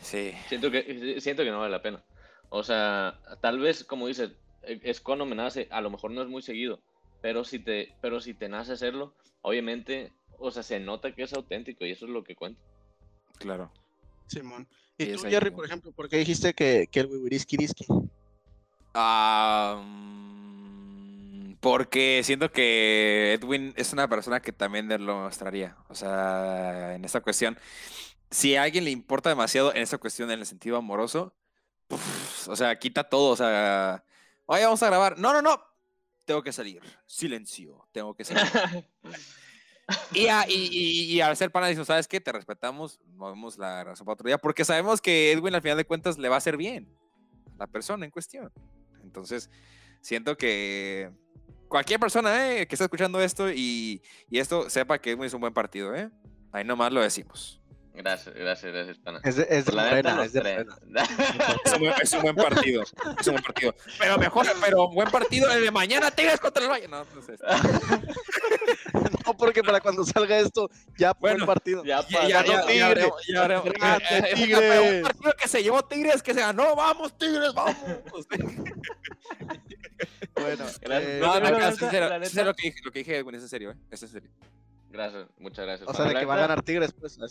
[0.00, 0.32] Sí.
[0.48, 2.04] siento que, siento que no vale la pena.
[2.48, 4.30] O sea, tal vez, como dices,
[4.62, 6.78] e- es cuando me nace, a lo mejor no es muy seguido,
[7.20, 9.12] pero si te, pero si te nace hacerlo,
[9.42, 12.60] obviamente, o sea, se nota que es auténtico y eso es lo que cuenta.
[13.40, 13.72] Claro.
[14.28, 14.68] Simón.
[14.96, 17.86] Y Sí, tú, ahí Jerry, por ejemplo, ¿por qué dijiste que, que el wibiriski diski?
[18.94, 20.59] Ah, mm,
[21.60, 25.76] porque siento que Edwin es una persona que también lo mostraría.
[25.88, 27.58] O sea, en esta cuestión,
[28.30, 31.34] si a alguien le importa demasiado en esta cuestión en el sentido amoroso,
[31.88, 33.30] puf, o sea, quita todo.
[33.32, 34.02] O sea,
[34.46, 35.18] oye, vamos a grabar.
[35.18, 35.62] No, no, no.
[36.24, 36.80] Tengo que salir.
[37.06, 37.86] Silencio.
[37.92, 38.44] Tengo que salir.
[40.14, 42.20] Y, a- y, y- y al ser pana, dicen, ¿sabes qué?
[42.20, 45.84] Te respetamos, movemos la razón para otro día, porque sabemos que Edwin al final de
[45.84, 46.88] cuentas le va a hacer bien
[47.58, 48.52] la persona en cuestión.
[49.02, 49.50] Entonces,
[50.00, 51.10] siento que
[51.70, 55.54] cualquier persona eh, que está escuchando esto y, y esto sepa que es un buen
[55.54, 56.10] partido, ¿eh?
[56.52, 57.60] Ahí nomás lo decimos.
[57.94, 59.20] Gracias, gracias, gracias, pana.
[59.24, 60.40] Es de, es de Morena, es de.
[60.40, 60.76] Morena.
[61.64, 62.82] Es un, buen, es un buen partido.
[62.82, 63.74] Es un buen partido.
[63.98, 66.88] Pero mejor, pero buen partido el de mañana Tigres contra el Valle.
[66.88, 67.36] No, no sé.
[69.26, 70.68] No, porque para cuando salga esto,
[70.98, 71.84] ya fue el Bueno, partido.
[71.84, 73.06] Ya Ya, Tigres.
[73.06, 76.74] Un partido que se llevó Tigres, que se ganó.
[76.74, 77.76] ¡Vamos, Tigres, vamos!
[80.34, 80.80] Bueno, Gracias.
[81.08, 82.26] eh, No, no, no, neta, sincero, la neta.
[82.30, 83.76] sincero lo que dije, lo que dije, Edwin, es en serio, ¿eh?
[83.90, 84.30] Es en serio.
[84.90, 85.88] Gracias, muchas gracias.
[85.88, 87.18] o sea, de que va a ganar Tigres, pues.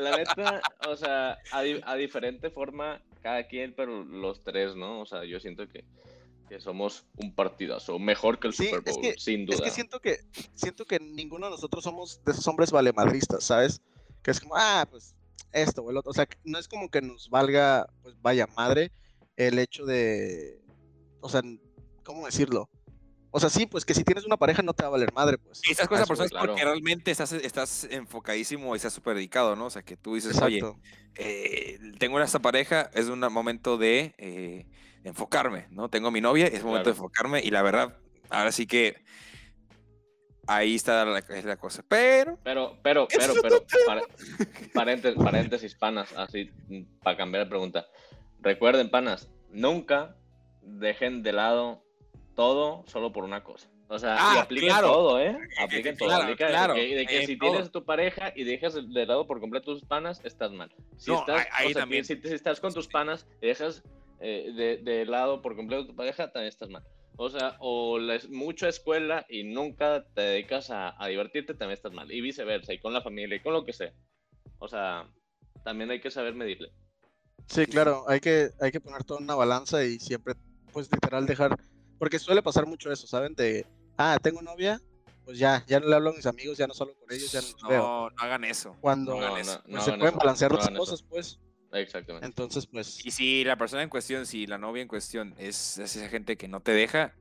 [0.00, 5.00] La neta, o sea, a, di- a diferente forma cada quien, pero los tres, ¿no?
[5.00, 5.84] O sea, yo siento que,
[6.48, 9.56] que somos un partidazo, mejor que el Sí, Super es Bowl, que- sin duda.
[9.56, 10.18] Es que siento que
[10.54, 13.80] siento que ninguno de nosotros somos de esos hombres valemadristas, ¿sabes?
[14.22, 15.14] Que es como, ah, pues
[15.52, 16.10] esto o el otro.
[16.10, 18.90] O sea, no es como que nos valga, pues vaya madre,
[19.36, 20.60] el hecho de,
[21.20, 21.42] o sea,
[22.04, 22.68] ¿cómo decirlo?
[23.34, 25.38] O sea, sí, pues que si tienes una pareja no te va a valer madre,
[25.38, 25.62] pues.
[25.66, 26.46] Y estas a cosas eso por claro.
[26.48, 29.66] porque realmente estás, estás enfocadísimo y estás súper dedicado, ¿no?
[29.66, 30.62] O sea, que tú dices, oye,
[31.14, 34.66] eh, tengo esta pareja, es un momento de eh,
[35.02, 35.88] enfocarme, ¿no?
[35.88, 37.96] Tengo mi novia, es momento de enfocarme y la verdad,
[38.28, 39.02] ahora sí que
[40.46, 41.82] ahí está la, es la cosa.
[41.88, 43.64] Pero, Pero, pero, pero, pero,
[44.74, 46.50] paréntesis, paréntesis, panas, así,
[47.02, 47.86] para cambiar de pregunta.
[48.42, 50.16] Recuerden, panas, nunca
[50.62, 51.82] dejen de lado
[52.34, 53.68] todo solo por una cosa.
[53.88, 54.88] O sea, y Ah, apliquen claro.
[54.92, 55.36] todo, ¿eh?
[55.60, 56.08] Apliquen todo.
[56.08, 57.50] claro, Aplica de claro, que, de que en si todo.
[57.50, 60.74] tienes tu pareja y dejas de lado por completo tus panas, estás mal.
[60.96, 62.04] Si No, estás, ahí- sea, también.
[62.04, 63.82] Si, si estás con tus panas y dejas
[64.20, 66.82] eh, de, de lado por completo tu pareja, también estás mal.
[67.16, 71.74] O sea, o la es- mucho escuela y nunca te dedicas a, a divertirte, también
[71.74, 72.10] estás mal.
[72.10, 73.92] Y viceversa, y con la familia, y con lo que sea.
[74.58, 75.06] O sea,
[75.64, 76.72] también hay que saber medirle.
[77.46, 80.34] Sí, claro, hay que, hay que poner todo en una balanza y siempre,
[80.72, 81.56] pues literal dejar,
[81.98, 83.34] porque suele pasar mucho eso, ¿saben?
[83.34, 83.66] De,
[83.98, 84.80] ah, tengo novia,
[85.24, 87.40] pues ya, ya no le hablo a mis amigos, ya no salgo con ellos, ya
[87.42, 87.82] no los veo.
[87.82, 88.76] No, no hagan eso.
[88.80, 90.76] Cuando No, pues, no, pues, no se hagan pueden eso, balancear no las eso.
[90.78, 91.38] cosas, pues.
[91.74, 92.26] Exactamente.
[92.26, 95.96] Entonces, pues, Y si la persona en cuestión, si la novia en cuestión es, es
[95.96, 97.14] esa gente que no te deja,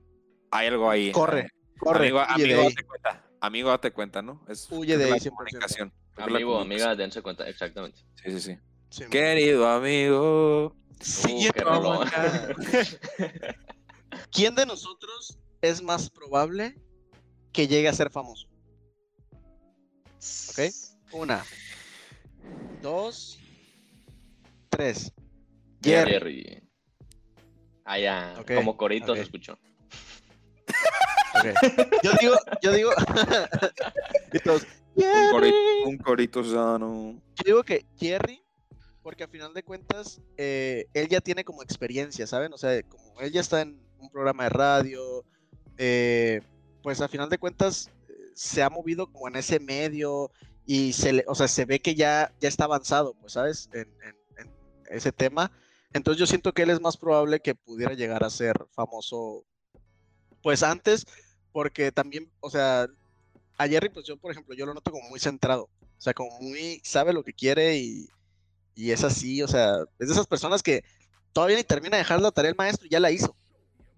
[0.51, 1.11] hay algo ahí.
[1.11, 1.49] corre, eh,
[1.79, 2.69] corre, amigo, huye amigo, ahí.
[2.69, 3.25] date cuenta.
[3.39, 4.43] Amigo, date cuenta, ¿no?
[4.47, 5.29] Es Huye de ahí la 100%.
[5.35, 5.93] comunicación.
[6.17, 7.99] Amigo, amiga, dense cuenta, exactamente.
[8.23, 8.57] Sí, sí, sí.
[8.91, 10.67] Sí, Querido amigo.
[10.67, 11.63] Uh, Siguiente.
[14.31, 16.75] ¿Quién de nosotros es más probable
[17.53, 18.47] que llegue a ser famoso?
[20.49, 20.59] ¿Ok?
[21.13, 21.43] Una,
[22.81, 23.39] dos,
[24.69, 25.13] tres.
[25.81, 26.11] Jerry.
[26.11, 26.63] Jerry.
[27.85, 29.53] Allá, Ok, como corito se escuchó.
[31.33, 31.45] Ok.
[32.03, 32.91] Yo digo, yo digo.
[34.95, 37.21] Un corito, un corito sano.
[37.37, 38.40] Yo digo que Jerry,
[39.01, 42.53] porque a final de cuentas, eh, él ya tiene como experiencia, ¿saben?
[42.53, 45.25] O sea, como él ya está en un programa de radio,
[45.77, 46.41] eh,
[46.83, 50.31] pues a final de cuentas eh, se ha movido como en ese medio
[50.65, 53.69] y se le, o sea, se ve que ya, ya está avanzado, pues, ¿sabes?
[53.73, 53.87] En,
[54.89, 55.53] ese tema.
[55.93, 59.45] Entonces yo siento que él es más probable que pudiera llegar a ser famoso,
[60.43, 61.05] pues antes,
[61.53, 62.87] porque también, o sea,
[63.57, 65.69] a Jerry, pues yo, por ejemplo, yo lo noto como muy centrado.
[65.97, 68.09] O sea, como muy, sabe lo que quiere y,
[68.75, 70.83] y es así, o sea, es de esas personas que
[71.33, 73.35] todavía ni termina de dejar la tarea el maestro y ya la hizo.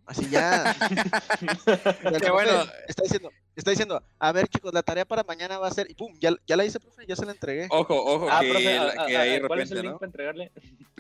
[0.06, 0.76] Así ya.
[2.22, 2.66] Qué bueno.
[2.88, 5.94] Está diciendo, está diciendo, a ver chicos, la tarea para mañana va a ser, y
[5.96, 7.68] pum, ya, ya la hice, profe, ya se la entregué.
[7.70, 9.82] Ojo, ojo, Ah, que, profe, la- a- que a- ahí de ¿cuál es el repente,
[9.84, 10.00] link ¿no?
[10.00, 10.52] para entregarle?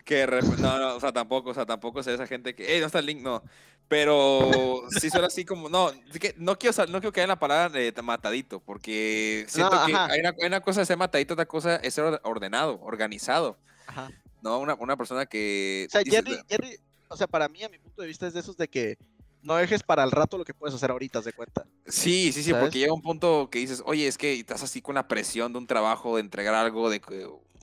[0.05, 2.65] Que de repente- no, no, o sea, tampoco, o sea, tampoco es esa gente que,
[2.67, 3.41] hey, no está el link, no.
[3.87, 7.69] Pero sí suena así como, no, que no quiero, no quiero caer en la palabra
[7.69, 11.75] de matadito, porque siento que hay una, hay una cosa es ser matadito, otra cosa
[11.77, 14.09] es ser or- ordenado, organizado, Ajá.
[14.41, 14.59] ¿no?
[14.59, 15.85] Una, una persona que...
[15.89, 16.77] O sea, dices, Jerry, Jerry,
[17.09, 18.97] o sea, para mí, a mi punto de vista, es de esos de que
[19.43, 21.65] no dejes para el rato lo que puedes hacer ahorita, de cuenta.
[21.85, 22.65] Sí, sí, sí, ¿sabes?
[22.65, 25.59] porque llega un punto que dices, oye, es que estás así con la presión de
[25.59, 27.01] un trabajo, de entregar algo, de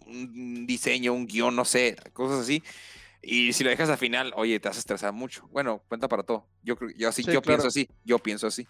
[0.07, 2.63] un diseño, un guion, no sé, cosas así.
[3.23, 5.47] Y si lo dejas al final, oye, te hace estresar mucho.
[5.53, 6.47] Bueno, cuenta para todo.
[6.63, 7.59] Yo creo, yo así, Sí, yo claro.
[7.63, 8.67] pienso así, yo pienso así.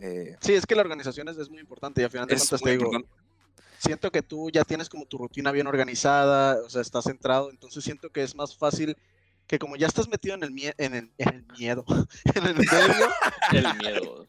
[0.00, 2.60] Eh, Sí, es que la organización es, es muy importante y al final de cuentas
[2.60, 3.10] te digo, importante.
[3.78, 7.82] siento que tú ya tienes como tu rutina bien organizada, o sea, estás centrado, entonces
[7.84, 8.96] siento que es más fácil
[9.50, 11.84] que como ya estás metido en el, mie- en el, en el miedo,
[12.36, 13.10] en el medio,
[13.52, 14.26] El miedo.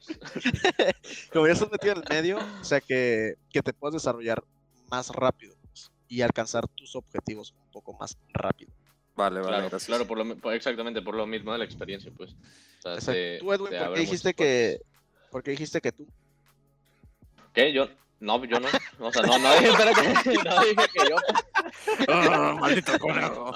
[1.31, 4.43] como ya estás metido en el medio, o sea, que, que te puedas desarrollar
[4.89, 8.71] más rápido pues, y alcanzar tus objetivos un poco más rápido.
[9.15, 9.85] Vale, vale, Claro, gracias.
[9.85, 12.31] claro por lo, exactamente por lo mismo de la experiencia, pues.
[12.31, 13.11] O sea, Exacto.
[13.13, 14.81] te- tú, Edwin, ¿por qué dijiste que,
[15.29, 16.07] por qué dijiste que tú?
[17.53, 17.71] ¿Qué?
[17.73, 17.87] Yo.
[18.21, 18.67] No, yo no.
[18.99, 20.03] O sea, no, no dije, espérate,
[20.49, 21.15] no dije que yo.
[22.07, 23.51] Ah, maldito conejo.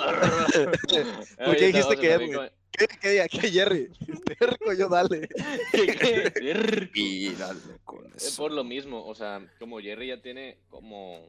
[1.46, 2.38] ¿Por qué dijiste que Edwin?
[2.72, 3.28] ¿Qué, qué?
[3.30, 3.92] ¿Qué, Jerry?
[4.40, 5.30] Terco, yo dale.
[5.74, 6.90] Edwin?
[6.96, 8.42] Y dale con Es eso.
[8.42, 11.28] por lo mismo, o sea, como Jerry ya tiene como,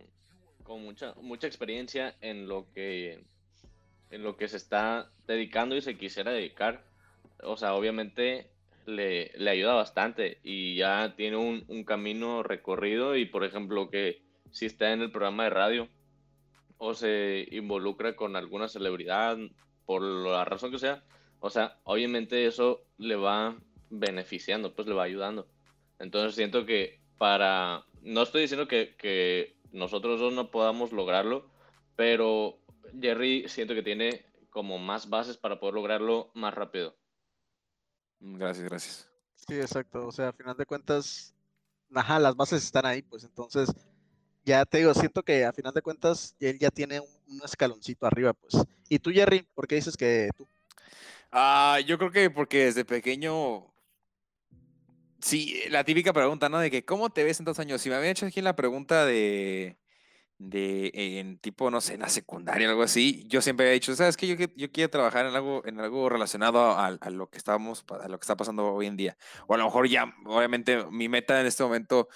[0.65, 3.23] como mucha, mucha experiencia en lo que
[4.11, 6.85] en lo que se está dedicando y se quisiera dedicar.
[7.43, 8.49] O sea, obviamente
[8.87, 14.67] le, le ayuda bastante y ya tiene un, camino recorrido y por ejemplo que si
[14.67, 15.89] está en el programa de radio
[16.79, 19.39] o se involucra con alguna celebridad
[19.85, 21.05] por la razón que sea,
[21.41, 23.57] o sea, obviamente eso le va
[23.91, 25.49] beneficiando, pues le va ayudando.
[25.99, 31.49] Entonces siento que para, no estoy diciendo que, que nosotros dos no podamos lograrlo,
[31.95, 32.59] pero
[33.01, 36.97] Jerry siento que tiene como más bases para poder lograrlo más rápido.
[38.21, 39.11] Gracias, gracias.
[39.35, 40.07] Sí, exacto.
[40.07, 41.35] O sea, a final de cuentas,
[41.95, 43.71] ajá, las bases están ahí, pues entonces,
[44.45, 48.07] ya te digo, siento que a final de cuentas él ya tiene un, un escaloncito
[48.07, 48.55] arriba, pues.
[48.89, 50.49] Y tú, Jerry, ¿por qué dices que tú?
[51.31, 53.67] Ah, yo creo que porque desde pequeño.
[55.21, 56.59] Sí, la típica pregunta, ¿no?
[56.59, 57.81] De que, ¿cómo te ves en dos años?
[57.81, 59.77] Si me habían hecho aquí la pregunta de.
[60.39, 64.17] De en tipo, no sé, en la secundaria algo así, yo siempre he dicho, ¿sabes
[64.17, 68.09] que- yo quiero trabajar en algo, en algo relacionado a, lo que estamos, pa- a
[68.09, 69.17] lo que está pasando hoy en día.
[69.47, 72.09] O a lo mejor ya, obviamente, mi meta en este momento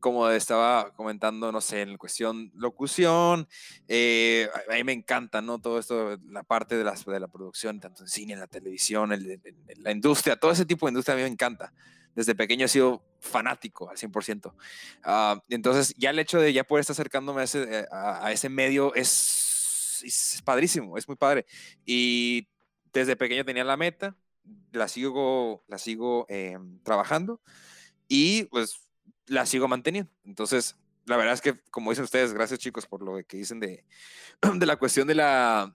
[0.00, 3.46] como estaba comentando, no sé, en cuestión locución,
[3.86, 5.60] eh, a a mí me encanta, ¿no?
[5.60, 9.12] Todo esto, la parte de, las, de la producción, tanto en cine, en la televisión,
[9.12, 11.72] el- el- el- la industria, todo ese tipo de industria a mí me encanta.
[12.14, 14.54] Desde pequeño he sido fanático al 100%.
[15.04, 18.32] Ah, entonces, ya el hecho de ya poder estar acercándome a ese, eh, a, a
[18.32, 21.46] ese medio es, es padrísimo, es muy padre.
[21.86, 22.48] Y
[22.92, 24.16] desde pequeño tenía la meta,
[24.72, 27.40] la sigo, la sigo eh, trabajando
[28.08, 28.80] y pues
[29.26, 30.10] la sigo manteniendo.
[30.24, 33.84] Entonces, la verdad es que, como dicen ustedes, gracias chicos por lo que dicen de,
[34.54, 35.74] de la cuestión de la,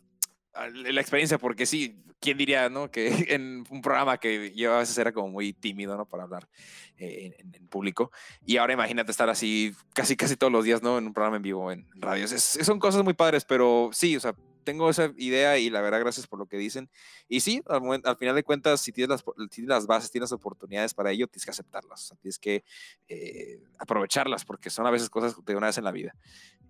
[0.74, 2.90] la experiencia, porque sí, ¿quién diría, no?
[2.92, 6.06] Que en un programa que yo a veces era como muy tímido, ¿no?
[6.06, 6.48] Para hablar
[6.98, 8.12] eh, en, público.
[8.46, 10.98] Y ahora imagínate estar así casi, casi todos los días, ¿no?
[10.98, 12.32] En un programa en vivo, en radios.
[12.32, 14.34] Es, son cosas muy padres, pero sí, o sea,
[14.68, 16.90] tengo esa idea y la verdad, gracias por lo que dicen.
[17.30, 19.24] Y sí, al, al final de cuentas, si tienes,
[19.66, 22.66] las, bases, tienes oportunidades para ello, tienes que aceptarlas, tienes que
[23.08, 26.14] eh, aprovecharlas, porque son a veces cosas de una vez en la vida.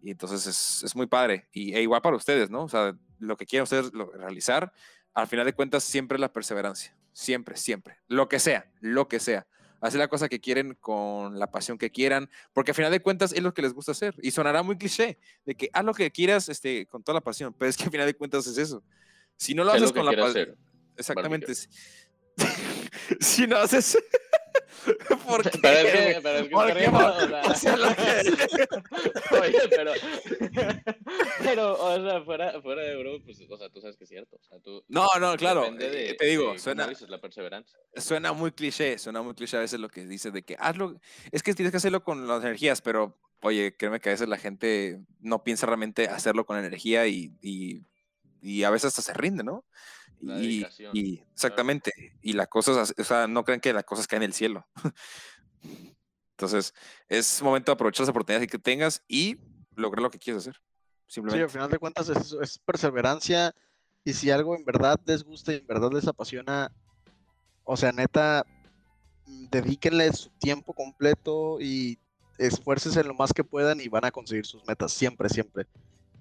[0.01, 1.47] Y entonces es, es muy padre.
[1.51, 2.63] Y e igual para ustedes, ¿no?
[2.63, 4.71] O sea, lo que quieran ustedes realizar,
[5.13, 6.95] al final de cuentas, siempre la perseverancia.
[7.13, 7.97] Siempre, siempre.
[8.07, 9.47] Lo que sea, lo que sea
[9.81, 13.31] hacer la cosa que quieren con la pasión que quieran, porque al final de cuentas
[13.33, 14.15] es lo que les gusta hacer.
[14.21, 17.53] Y sonará muy cliché, de que haz lo que quieras este, con toda la pasión,
[17.57, 18.83] pero es que al final de cuentas es eso.
[19.35, 20.57] Si no lo haces lo con la pasión...
[20.95, 21.53] Exactamente.
[23.19, 23.97] si no haces...
[25.27, 25.59] ¿Por qué?
[25.61, 26.87] Pero es que, pero es que ¿Por qué?
[26.87, 28.01] O sea, lo que...
[29.41, 29.91] Oye, pero,
[31.43, 34.37] pero, o sea, fuera, fuera de broma, pues, o sea, tú sabes que es cierto.
[34.37, 37.79] O sea, tú, no, no, claro, de, te digo, de, suena, dices, la perseverancia.
[37.95, 40.99] suena muy cliché, suena muy cliché a veces lo que dice de que hazlo,
[41.31, 44.37] es que tienes que hacerlo con las energías, pero, oye, créeme que a veces la
[44.37, 47.85] gente no piensa realmente hacerlo con energía y, y,
[48.41, 49.65] y a veces hasta se rinde, ¿no?
[50.21, 51.91] Y, y, exactamente,
[52.21, 54.67] y las cosas, o sea, no crean que las cosas caen del cielo.
[56.31, 56.73] Entonces,
[57.07, 59.37] es momento de aprovechar las oportunidades que tengas y
[59.75, 60.61] lograr lo que quieres hacer.
[61.07, 61.39] Simplemente.
[61.39, 63.55] Sí, al final de cuentas es, es, perseverancia
[64.03, 66.71] y si algo en verdad les gusta y en verdad les apasiona,
[67.63, 68.45] o sea, neta,
[69.25, 71.97] mm, dedíquenle su tiempo completo y
[72.37, 75.65] esfuércense lo más que puedan y van a conseguir sus metas, siempre, siempre.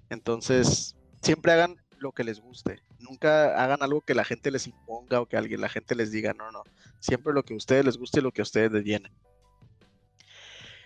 [0.09, 2.81] Entonces, siempre hagan lo que les guste.
[2.99, 6.33] Nunca hagan algo que la gente les imponga o que alguien, la gente les diga,
[6.33, 6.63] no, no.
[6.99, 9.11] Siempre lo que a ustedes les guste y lo que a ustedes les llene.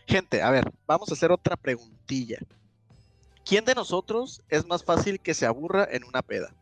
[0.07, 2.39] Gente, a ver, vamos a hacer otra preguntilla.
[3.45, 6.53] ¿Quién de nosotros es más fácil que se aburra en una peda?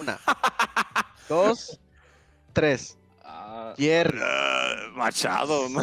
[0.00, 0.18] Una,
[1.28, 1.80] dos,
[2.52, 2.96] tres.
[3.24, 5.68] Uh, Machado.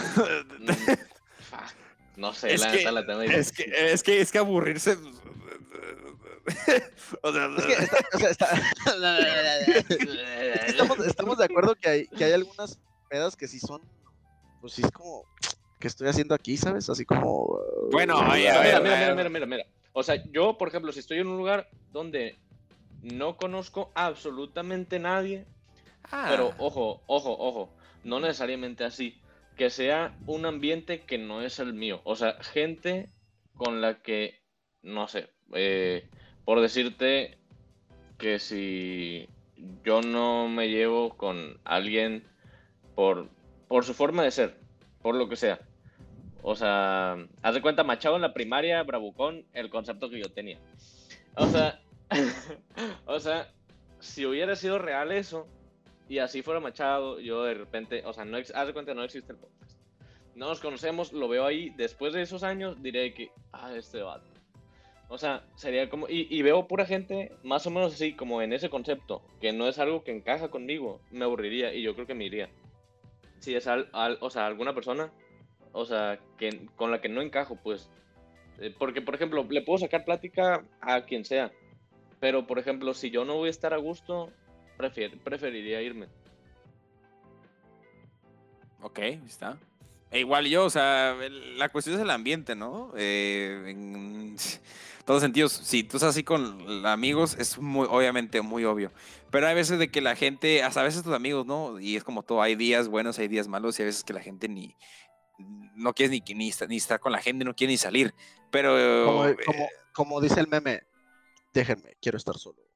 [2.18, 4.98] Mm, no sé, es la que, la tengo es, que, es, que, es que aburrirse
[7.24, 8.48] o sea, es que está, o sea, está...
[10.68, 12.80] estamos, estamos, de acuerdo que hay, que hay algunas
[13.10, 13.82] pedas que sí son,
[14.62, 15.26] pues sí es como,
[15.80, 16.90] que estoy haciendo aquí, sabes?
[16.90, 17.60] Así como...
[17.92, 19.66] Bueno, uh, mira, mira, mira, mira, mira, mira.
[19.94, 22.40] O sea, yo, por ejemplo, si estoy en un lugar donde
[23.02, 25.46] no conozco absolutamente nadie,
[26.12, 26.28] ah.
[26.30, 27.74] pero ojo, ojo, ojo,
[28.04, 29.22] no necesariamente así,
[29.56, 33.10] que sea un ambiente que no es el mío, o sea, gente
[33.56, 34.42] con la que,
[34.82, 36.10] no sé, eh,
[36.48, 37.38] por decirte
[38.18, 39.28] que si
[39.84, 42.24] yo no me llevo con alguien
[42.96, 43.28] por,
[43.68, 44.56] por su forma de ser,
[45.02, 45.60] por lo que sea.
[46.42, 50.58] O sea, haz de cuenta, Machado en la primaria, Bravucón, el concepto que yo tenía.
[51.36, 51.82] O sea,
[53.06, 53.52] o sea,
[54.00, 55.50] si hubiera sido real eso,
[56.08, 59.34] y así fuera Machado, yo de repente, o sea, no, haz de cuenta, no existe
[59.34, 59.78] el podcast.
[60.34, 64.37] No nos conocemos, lo veo ahí, después de esos años diré que, ah, este vato
[65.10, 66.08] o sea, sería como.
[66.10, 69.80] Y, veo pura gente más o menos así, como en ese concepto, que no es
[69.80, 72.50] algo que encaja conmigo, me aburriría y yo creo que me iría.
[73.40, 73.90] Si es al,
[74.20, 75.12] o sea, alguna persona,
[75.72, 77.90] o sea, que, con la que no encajo, pues.
[78.60, 81.52] Eh, porque, por ejemplo, le puedo sacar plática a quien sea,
[82.20, 84.32] pero, por ejemplo, si yo no voy a estar a gusto,
[84.76, 86.08] prefier, preferiría irme.
[88.82, 89.58] Ok, está.
[90.10, 91.16] E igual yo, o sea,
[91.56, 92.94] la cuestión es el ambiente, ¿no?
[92.96, 94.38] Eh, en
[95.06, 98.92] todos sentidos, si tú estás así con amigos, es muy, obviamente muy obvio.
[99.32, 101.80] Pero hay veces de que la gente, hasta a veces tus amigos, ¿no?
[101.80, 104.22] Y es como todo, hay días buenos, hay días malos, y hay veces que la
[104.22, 104.76] gente ni,
[105.76, 108.14] no quiere ni, ni, ni estar con la gente, no quiere ni salir.
[108.50, 109.06] Pero...
[109.06, 110.84] Como, eh, como, como dice el meme,
[111.54, 112.67] déjenme, quiero estar solo.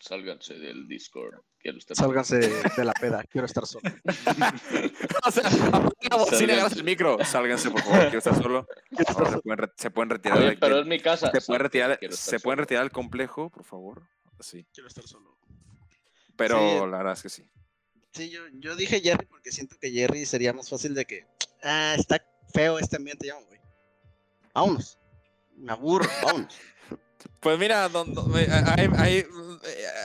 [0.00, 1.42] Sálganse del Discord.
[1.58, 3.24] Quiero estar Sálganse de la peda.
[3.24, 3.90] Quiero estar solo.
[5.26, 5.50] o sea,
[6.38, 7.18] si le agarras el micro.
[7.24, 8.00] Sálganse, por favor.
[8.02, 8.66] Quiero estar solo.
[8.96, 9.04] se,
[9.42, 10.38] pueden, se, pueden, retirar.
[10.38, 11.30] Oye, pero es mi casa.
[11.32, 14.02] Se pueden retirar, se pueden retirar el complejo, por favor.
[14.38, 14.66] Así.
[14.72, 15.36] Quiero estar solo.
[16.36, 16.90] Pero sí.
[16.90, 17.50] la verdad es que sí.
[18.12, 21.26] Sí, yo, yo dije Jerry porque siento que Jerry sería más fácil de que.
[21.62, 22.24] Ah, está
[22.54, 23.60] feo este ambiente ya, güey.
[24.54, 24.98] Vámonos.
[25.56, 26.56] Me aburro, vámonos.
[27.40, 28.46] Pues mira, don, don, hay,
[28.96, 29.26] hay, eh,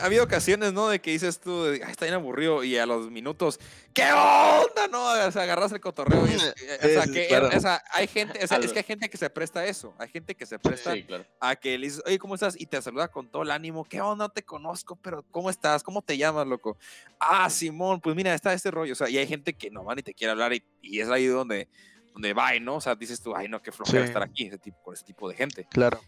[0.02, 0.88] ha habido ocasiones, ¿no?
[0.90, 3.60] De que dices tú, "Ay, está bien aburrido, y a los minutos,
[3.92, 4.88] ¿qué onda?
[4.92, 6.28] No, o sea, agarras el cotorreo.
[6.28, 7.50] y eh, o sea, sí, que, claro.
[7.56, 9.96] o sea, hay gente, o sea, es que hay gente que se presta a eso.
[9.98, 11.26] Hay gente que se presta Sí, claro.
[11.40, 12.56] a que le dices, oye, ¿cómo estás?
[12.60, 13.84] Y te saluda con todo el ánimo.
[13.84, 14.26] ¿Qué onda?
[14.26, 15.82] No te conozco, pero ¿cómo estás?
[15.82, 16.78] ¿Cómo te llamas, loco?
[17.20, 18.94] Ah, Simón, pues mira, está este rollo.
[18.94, 21.10] O sea, y hay gente que no va ni te quiere hablar, y, y es
[21.10, 21.68] ahí donde,
[22.14, 22.76] donde va, ¿no?
[22.76, 24.08] O sea, dices tú, ay, no, qué flojera Sí.
[24.10, 25.66] estar aquí ese tipo, con ese tipo de gente.
[25.72, 26.00] Claro.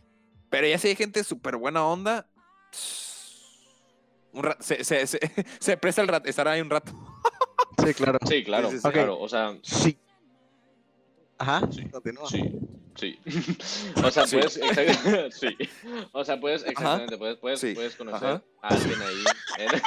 [0.50, 2.28] Pero ya si hay gente súper buena onda,
[4.32, 5.20] un se, se, se,
[5.60, 6.91] se presta el rato, estar ahí un rato.
[7.86, 8.18] Sí, claro.
[8.28, 8.89] Sí, claro, Sí, sí, sí.
[8.91, 9.20] claro.
[9.20, 9.98] O sea, Sí.
[11.38, 11.62] Ajá.
[11.72, 11.84] Sí.
[11.89, 12.28] Continúa.
[12.30, 12.58] sí,
[12.96, 13.20] sí.
[14.04, 14.54] O sea, puedes,
[15.38, 15.58] sí.
[16.14, 17.74] O sea, puedes, exactamente, puedes, puedes, Sí.
[17.76, 18.43] puedes conocer Ajá.
[18.62, 19.24] a alguien ahí.
[19.60, 19.82] en-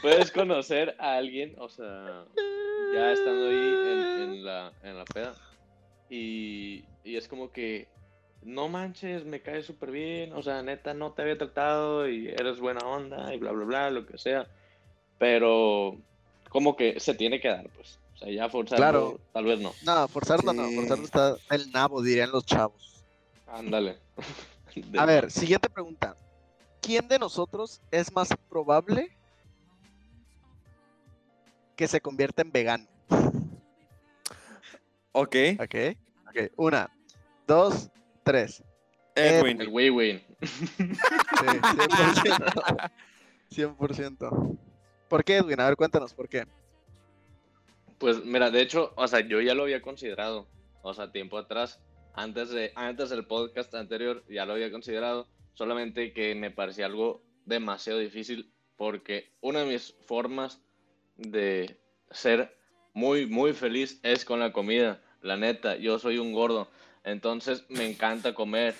[0.00, 2.24] puedes conocer a alguien, o sea,
[2.94, 5.34] ya estando ahí en, en la, en la peda.
[6.14, 7.88] Y, y es como que,
[8.42, 10.32] no manches, me cae súper bien.
[10.32, 13.90] O sea, neta, no te había tratado y eres buena onda y bla, bla, bla,
[13.90, 14.46] lo que sea.
[15.18, 15.96] Pero
[16.50, 17.98] como que se tiene que dar, pues.
[18.14, 19.20] O sea, ya forzarlo, Claro.
[19.32, 19.72] tal vez no.
[19.82, 20.70] No, forzarlo no.
[20.70, 23.02] Forzarlo está el nabo, dirían los chavos.
[23.48, 23.98] Ándale.
[24.98, 26.16] A ver, siguiente pregunta.
[26.80, 29.10] ¿Quién de nosotros es más probable
[31.76, 32.86] que se convierta en vegano?
[35.16, 35.36] Ok.
[35.60, 35.74] Ok.
[36.28, 36.52] Ok.
[36.56, 36.90] Una,
[37.46, 37.88] dos,
[38.24, 38.64] tres.
[39.14, 39.60] Edwin.
[39.60, 40.20] El win-win.
[40.42, 40.76] Sí,
[43.52, 43.78] 100%.
[43.78, 44.58] 100%.
[45.08, 45.60] ¿Por qué, Edwin?
[45.60, 46.44] A ver, cuéntanos, ¿por qué?
[47.98, 50.48] Pues mira, de hecho, o sea, yo ya lo había considerado,
[50.82, 51.80] o sea, tiempo atrás,
[52.14, 57.22] antes, de, antes del podcast anterior, ya lo había considerado, solamente que me parecía algo
[57.44, 60.60] demasiado difícil porque una de mis formas
[61.16, 61.78] de
[62.10, 62.58] ser
[62.92, 66.68] muy, muy feliz es con la comida, la neta, yo soy un gordo,
[67.02, 68.74] entonces me encanta comer.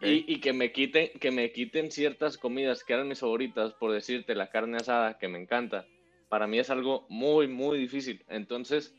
[0.00, 3.90] Y, y que me quiten, que me quiten ciertas comidas que eran mis favoritas, por
[3.90, 5.86] decirte la carne asada, que me encanta,
[6.28, 8.24] para mí es algo muy, muy difícil.
[8.28, 8.94] Entonces,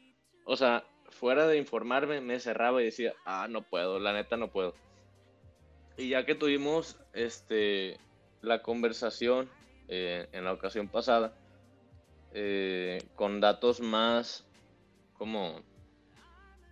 [0.46, 4.52] o sea, fuera de informarme, me cerraba y decía, ah, no puedo, la neta no
[4.52, 4.76] puedo.
[5.98, 7.98] Y ya que tuvimos este,
[8.42, 9.50] la conversación
[9.88, 11.34] eh, en la ocasión pasada,
[12.34, 14.46] eh, con datos más
[15.18, 15.62] como,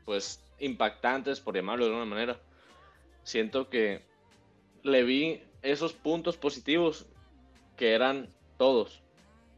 [0.06, 2.40] pues, impactantes, por llamarlo de alguna manera,
[3.24, 4.02] siento que
[4.84, 7.06] le vi esos puntos positivos
[7.76, 9.02] que eran todos.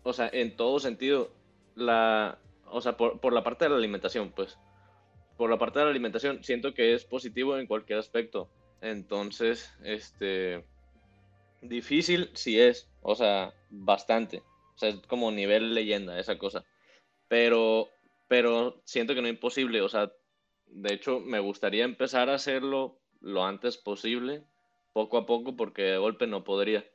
[0.03, 1.31] O sea, en todo sentido.
[1.75, 2.37] La,
[2.69, 4.57] o sea, por, por la parte de la alimentación, pues.
[5.37, 8.49] Por la parte de la alimentación, siento que es positivo en cualquier aspecto.
[8.81, 10.65] Entonces, este.
[11.61, 12.89] Difícil sí es.
[13.01, 14.43] O sea, bastante.
[14.75, 16.63] O sea, es como nivel leyenda esa cosa.
[17.27, 17.89] Pero,
[18.27, 19.81] pero siento que no es imposible.
[19.81, 20.11] O sea,
[20.73, 24.43] de hecho, me gustaría empezar a hacerlo lo antes posible,
[24.91, 26.85] poco a poco, porque de golpe no podría.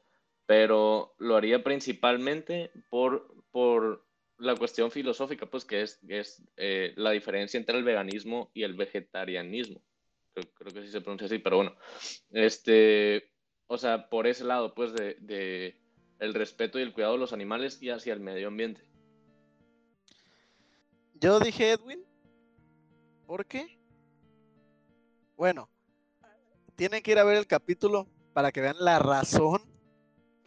[0.47, 4.05] Pero lo haría principalmente por, por
[4.39, 8.75] la cuestión filosófica, pues que es, es eh, la diferencia entre el veganismo y el
[8.75, 9.81] vegetarianismo.
[10.35, 11.77] Creo, creo que sí se pronuncia así, pero bueno.
[12.31, 13.31] Este,
[13.67, 15.77] o sea, por ese lado, pues, de, de
[16.19, 18.83] el respeto y el cuidado de los animales y hacia el medio ambiente.
[21.15, 22.08] Yo dije Edwin.
[23.29, 23.79] ¿Por qué?
[25.37, 25.69] Bueno,
[26.77, 29.61] tienen que ir a ver el capítulo para que vean la razón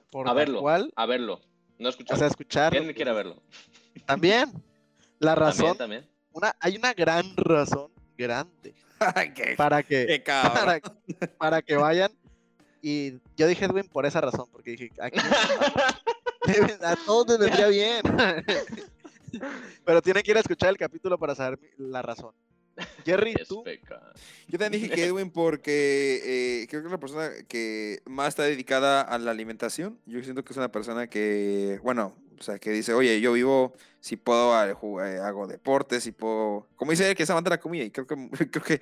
[0.09, 1.39] por A la verlo, cual, a verlo.
[1.77, 2.17] No o escuchar.
[2.17, 2.73] sea, escuchar.
[2.73, 3.39] ¿Quién quiere verlo?
[4.07, 4.51] También.
[5.19, 6.09] La razón, También, también.
[6.31, 8.73] una, hay una gran razón, grande,
[9.35, 10.81] qué, para que, qué para,
[11.37, 12.11] para que vayan.
[12.81, 15.19] Y yo dije Edwin por esa razón, porque dije, aquí,
[16.83, 18.01] a todos les vendría bien.
[19.85, 22.33] Pero tienen que ir a escuchar el capítulo para saber la razón.
[23.05, 23.63] Jerry, tú.
[24.47, 28.43] Yo también dije que Edwin porque eh, creo que es la persona que más está
[28.43, 29.99] dedicada a la alimentación.
[30.05, 33.73] Yo siento que es una persona que, bueno, o sea, que dice, oye, yo vivo,
[33.99, 34.51] si puedo,
[35.05, 36.67] eh, hago deportes, si puedo...
[36.75, 38.15] Como dice él, que es amante de la comida, y creo que,
[38.51, 38.81] creo que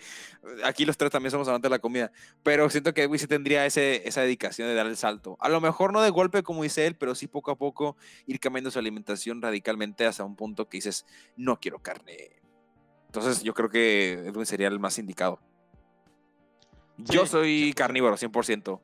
[0.64, 2.10] aquí los tres también somos amantes de la comida,
[2.42, 5.36] pero siento que Edwin sí tendría ese, esa dedicación de dar el salto.
[5.42, 8.40] A lo mejor no de golpe, como dice él, pero sí poco a poco ir
[8.40, 12.39] cambiando su alimentación radicalmente hasta un punto que dices, no quiero carne.
[13.10, 15.39] Entonces yo creo que Edwin sería el más indicado.
[16.97, 18.80] Yo Sí, soy carnívoro, 100%.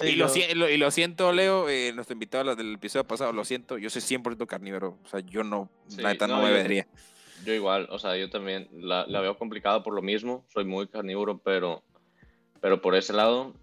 [0.00, 3.06] Sí, y, lo, yo- si- lo- y lo siento, Leo, eh, nuestro invitado del episodio
[3.06, 4.98] pasado, lo siento, yo soy 100% carnívoro.
[5.04, 6.86] O sea, yo no, Sí, la neta, no, no, me yo- vendría.
[7.46, 10.44] Yo igual, o sea, yo también la, la veo complicada por lo mismo.
[10.52, 11.82] Soy muy carnívoro, pero,
[12.60, 13.54] pero por ese lado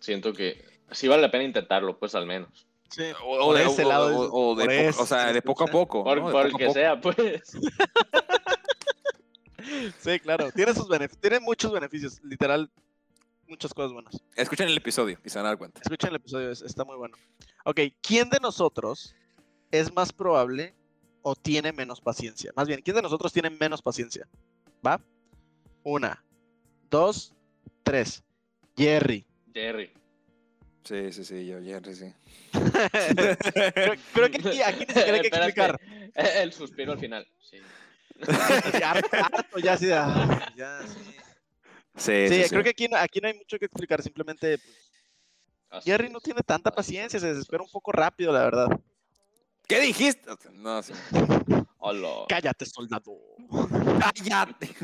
[0.00, 2.66] siento que sí vale la pena intentarlo, pues al menos.
[2.90, 6.04] sí, O, de, ese o- lado, o- o de o sea, de poco a poco.
[6.04, 6.74] Por, por el que poco.
[6.74, 7.16] sea, pues.
[9.98, 12.70] Sí, claro, tiene sus beneficios, tiene muchos beneficios, literal,
[13.46, 14.16] muchas cosas buenas.
[14.36, 15.80] Escuchen el episodio y se van a dar cuenta.
[15.82, 17.16] Escuchen el episodio, es- está muy bueno.
[17.64, 19.14] Ok, ¿quién de nosotros
[19.70, 20.74] es más probable
[21.22, 22.52] o tiene menos paciencia?
[22.56, 24.26] Más bien, ¿quién de nosotros tiene menos paciencia?
[24.86, 25.00] ¿Va?
[25.82, 26.22] Una,
[26.90, 27.34] dos,
[27.82, 28.22] tres.
[28.76, 29.26] Jerry.
[29.52, 29.90] Jerry.
[30.84, 32.14] Sí, sí, sí, yo, Jerry, sí.
[32.52, 35.80] creo, creo que aquí, aquí ni siquiera hay que Espérate, explicar.
[36.14, 37.26] El suspiro al final.
[37.40, 37.58] Sí.
[39.22, 40.98] Harto, ya "Ay, ya, sí.
[41.96, 42.64] Sí, Sí, sí, creo sí.
[42.64, 44.02] que aquí, no- aquí no hay mucho que explicar.
[44.02, 44.76] Simplemente, pues,
[45.70, 48.68] Así Jerry no tiene tanta paciencia, se desespera un poco rápido, la verdad.
[49.68, 50.28] ¿Qué dijiste?
[50.54, 50.92] No, sí.
[51.78, 52.24] Hola.
[52.28, 53.12] Cállate, soldado.
[54.00, 54.74] Cállate.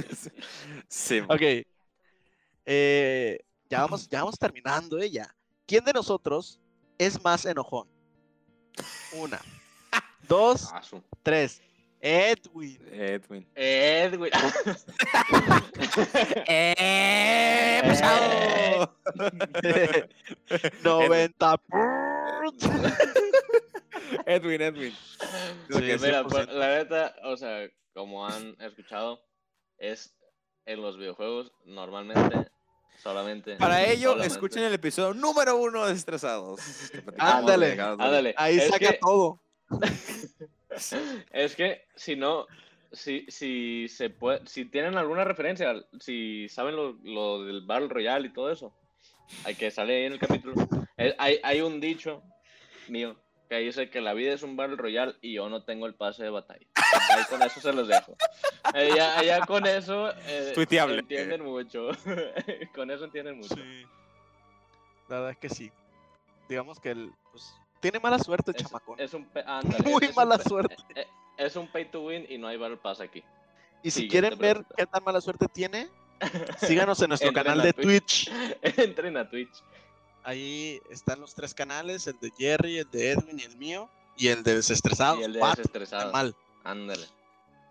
[0.89, 1.43] Sí, Ok.
[2.64, 5.11] Eh, ya, vamos, ya vamos terminando, ¿eh?
[5.11, 5.34] Ya.
[5.66, 6.61] ¿Quién de nosotros
[6.99, 7.89] es más enojón?
[9.12, 9.41] Una,
[10.28, 10.82] dos, Ah,
[11.22, 11.62] tres.
[12.01, 12.78] Edwin.
[12.92, 13.47] Edwin.
[13.55, 14.30] Edwin.
[16.47, 17.80] ¡Eh!
[17.82, 18.94] pesado!
[20.82, 21.61] 90.
[24.26, 24.92] Edwin, Edwin.
[25.70, 26.53] Sí, Mira, 100%.
[26.53, 29.20] la neta, o sea, como han escuchado,
[29.78, 30.14] es
[30.66, 32.49] en los videojuegos normalmente
[33.03, 33.57] solamente.
[33.57, 36.61] Para ello, solamente- escuchen el episodio número uno de Estresados.
[37.18, 37.80] Ándale.
[37.80, 38.34] Ándale.
[38.36, 39.40] Ahí es saca que- todo.
[41.33, 42.47] Es que si no,
[42.93, 48.29] si, si se puede, si tienen alguna referencia, si saben lo, lo del Battle Royale
[48.29, 48.72] y todo eso,
[49.45, 50.55] hay que sale ahí en el capítulo.
[50.97, 52.22] Eh, Hay, hay un dicho
[52.89, 53.16] mío
[53.49, 56.24] que dice que la vida es un Battle Royale y yo no tengo el pase
[56.24, 56.66] de batalla.
[57.11, 58.16] Ahí con eso se los dejo.
[58.74, 60.99] Eh, ya, ya con eso eh, Tuiteable.
[61.01, 61.91] entienden mucho.
[62.74, 63.55] con eso entienden mucho.
[63.55, 63.85] Sí.
[65.09, 65.70] La verdad es que sí.
[66.49, 67.55] Digamos que el, pues,
[67.91, 68.99] tiene mala suerte el Es, chamacón.
[69.01, 70.76] es un ándale, Muy es mala suerte.
[70.95, 71.07] eh,
[71.37, 73.22] Es un pay to win y no hay Battle Pass aquí.
[73.82, 74.74] Y si siguiente quieren ver pregunta.
[74.76, 75.89] qué tan mala suerte tiene,
[76.59, 78.28] síganos en nuestro canal de Twitch.
[78.30, 78.78] Twitch.
[78.78, 79.62] Entren a Twitch.
[80.24, 83.89] Ahí están los tres canales, el de Jerry, el de Edwin y el mío.
[84.16, 85.20] Y el de Desestresados.
[85.20, 86.11] Y el de Vato, desestresado.
[86.11, 86.34] mal.
[86.64, 87.07] Ándale.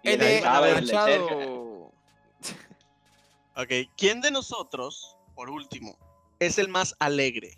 [0.03, 1.26] Y El de Chava y el de Sergio.
[1.38, 1.91] Machado.
[3.57, 5.97] Ok, ¿quién de nosotros, por último,
[6.39, 7.57] es el más alegre?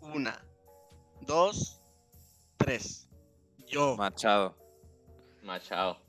[0.00, 0.40] Una,
[1.28, 1.80] dos,
[2.56, 3.06] tres.
[3.68, 3.96] Yo.
[3.96, 4.56] Machado.
[5.42, 6.00] Machado.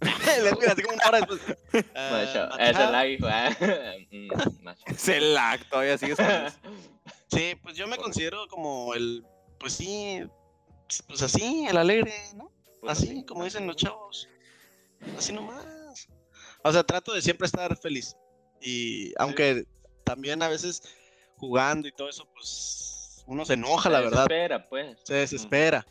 [0.00, 1.40] El Edwin, así como una hora después.
[1.94, 2.58] Machado.
[2.58, 2.92] Es el Machado.
[2.92, 4.08] like, güey.
[4.28, 4.84] Mm, Machado.
[4.94, 6.58] Es el acto, todavía sigues con eso.
[7.28, 9.24] Sí, pues yo me considero como el,
[9.58, 10.22] pues sí,
[11.08, 12.52] pues así, el alegre, ¿no?
[12.80, 14.28] Pues así, como dicen los chavos.
[15.16, 16.08] Así nomás.
[16.62, 18.16] O sea, trato de siempre estar feliz.
[18.60, 19.66] Y aunque
[20.04, 20.82] también a veces
[21.36, 24.22] jugando y todo eso, pues uno se enoja, la verdad.
[24.22, 24.98] Espera, pues.
[25.04, 25.86] Se desespera.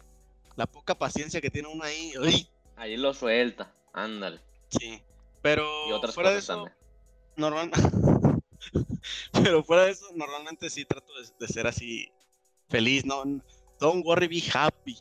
[0.56, 2.14] La poca paciencia que tiene uno ahí.
[2.22, 2.50] ¡ay!
[2.78, 3.74] Ahí lo suelta.
[3.94, 4.40] Ándale.
[4.70, 5.02] Sí.
[5.42, 6.78] Pero Y otras fuera de cosas eso, también.
[7.36, 7.72] normal...
[9.32, 12.12] Pero fuera de eso, normalmente sí trato de, de ser así
[12.70, 13.24] feliz, ¿no?
[13.80, 14.98] Don't worry, be happy.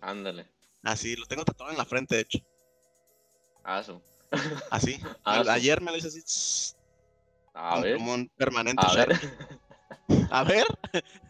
[0.00, 0.48] Ándale.
[0.82, 2.38] Así, lo tengo tatuado en la frente, de hecho.
[3.62, 4.02] Aso.
[4.70, 4.94] Así.
[4.96, 5.02] Sí.
[5.24, 6.74] Ayer me lo hice así.
[7.54, 7.96] A ver.
[7.96, 8.84] plumón permanente.
[8.86, 9.18] A ver.
[10.30, 10.64] A ver,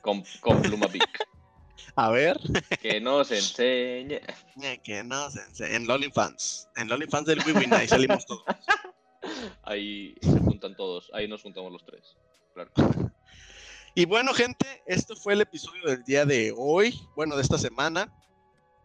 [0.02, 1.02] Con, con pluma pic.
[1.96, 2.38] a ver.
[2.80, 4.20] Que nos enseñe.
[4.82, 6.68] Que no sé, sé, en LOLIFans.
[6.76, 8.44] En LOLIFans del Wiwin, ahí salimos todos.
[9.64, 11.10] Ahí se juntan todos.
[11.12, 12.16] Ahí nos juntamos los tres.
[12.54, 12.70] Claro.
[13.98, 18.12] Y bueno, gente, este fue el episodio del día de hoy, bueno, de esta semana.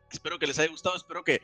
[0.10, 1.42] Espero que les haya gustado, espero que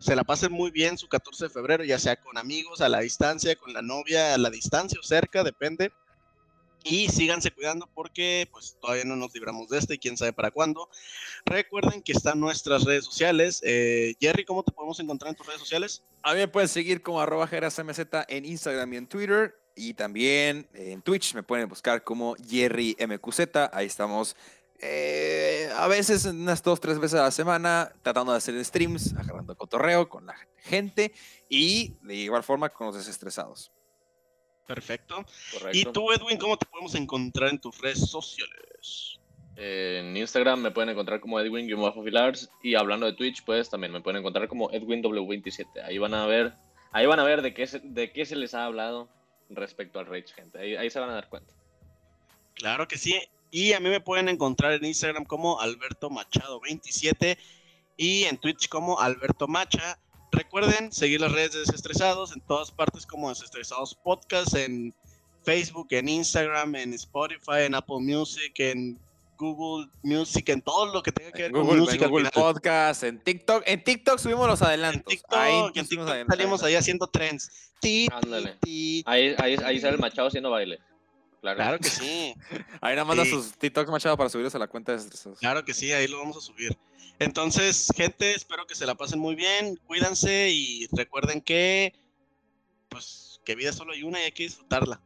[0.00, 3.00] se la pasen muy bien su 14 de febrero, ya sea con amigos, a la
[3.00, 5.92] distancia, con la novia, a la distancia o cerca, depende.
[6.88, 10.50] Y síganse cuidando porque pues todavía no nos libramos de este y quién sabe para
[10.50, 10.88] cuándo.
[11.44, 13.60] Recuerden que están nuestras redes sociales.
[13.64, 16.02] Eh, Jerry, ¿cómo te podemos encontrar en tus redes sociales?
[16.22, 19.54] A mí me pueden seguir como arroba jerasmz en Instagram y en Twitter.
[19.76, 23.70] Y también en Twitch me pueden buscar como Jerry MQZ.
[23.72, 24.34] Ahí estamos
[24.80, 29.56] eh, a veces unas dos, tres veces a la semana tratando de hacer streams, agarrando
[29.56, 31.12] cotorreo con la gente
[31.48, 33.72] y de igual forma con los desestresados.
[34.68, 35.24] Perfecto.
[35.50, 35.78] Correcto.
[35.78, 39.18] Y tú, Edwin, ¿cómo te podemos encontrar en tus redes sociales?
[39.56, 44.20] En Instagram me pueden encontrar como Edwin-Filars y hablando de Twitch, pues también me pueden
[44.20, 45.82] encontrar como EdwinW27.
[45.84, 46.52] Ahí van a ver,
[46.92, 49.08] ahí van a ver de qué se, de qué se les ha hablado
[49.48, 50.58] respecto al Rage, gente.
[50.60, 51.54] Ahí, ahí se van a dar cuenta.
[52.54, 53.18] Claro que sí.
[53.50, 57.38] Y a mí me pueden encontrar en Instagram como Alberto Machado 27
[57.96, 59.98] y en Twitch como Alberto Macha.
[60.30, 64.94] Recuerden seguir las redes de Desestresados en todas partes como Desestresados Podcast, en
[65.44, 68.98] Facebook, en Instagram, en Spotify, en Apple Music, en
[69.38, 72.04] Google Music, en todo lo que tenga que ver En con en música.
[72.04, 72.30] al Google.
[72.30, 73.62] Podcast, en TikTok.
[73.66, 75.04] En TikTok subimos los En adelantos.
[75.10, 76.36] TikTok, ahí en TikTok adelantos.
[76.36, 77.50] salimos ahí haciendo trends.
[77.80, 78.08] Ti,
[78.60, 79.02] ti.
[79.06, 80.78] Ahí, ahí, ahí sale el machado haciendo baile.
[81.40, 81.56] Claro.
[81.56, 82.34] Claro que sí.
[82.80, 83.30] Ahí nada manda Sí.
[83.30, 85.38] sus TikToks, Machado, para subirlos a la cuenta de Desestresados.
[85.38, 86.76] Claro que sí, ahí lo vamos a subir.
[87.18, 91.94] Entonces, gente, espero que se la pasen muy bien, cuídense y recuerden que,
[92.88, 95.00] pues, que vida solo hay una y hay que disfrutarla.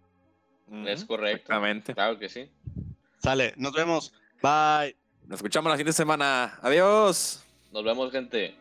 [0.86, 1.36] Es correcto.
[1.36, 1.94] Exactamente.
[1.94, 2.50] Claro que sí.
[3.22, 4.12] Sale, nos vemos.
[4.42, 4.96] Bye.
[5.26, 6.58] Nos escuchamos la siguiente semana.
[6.62, 7.44] Adiós.
[7.72, 8.56] Nos vemos, gente.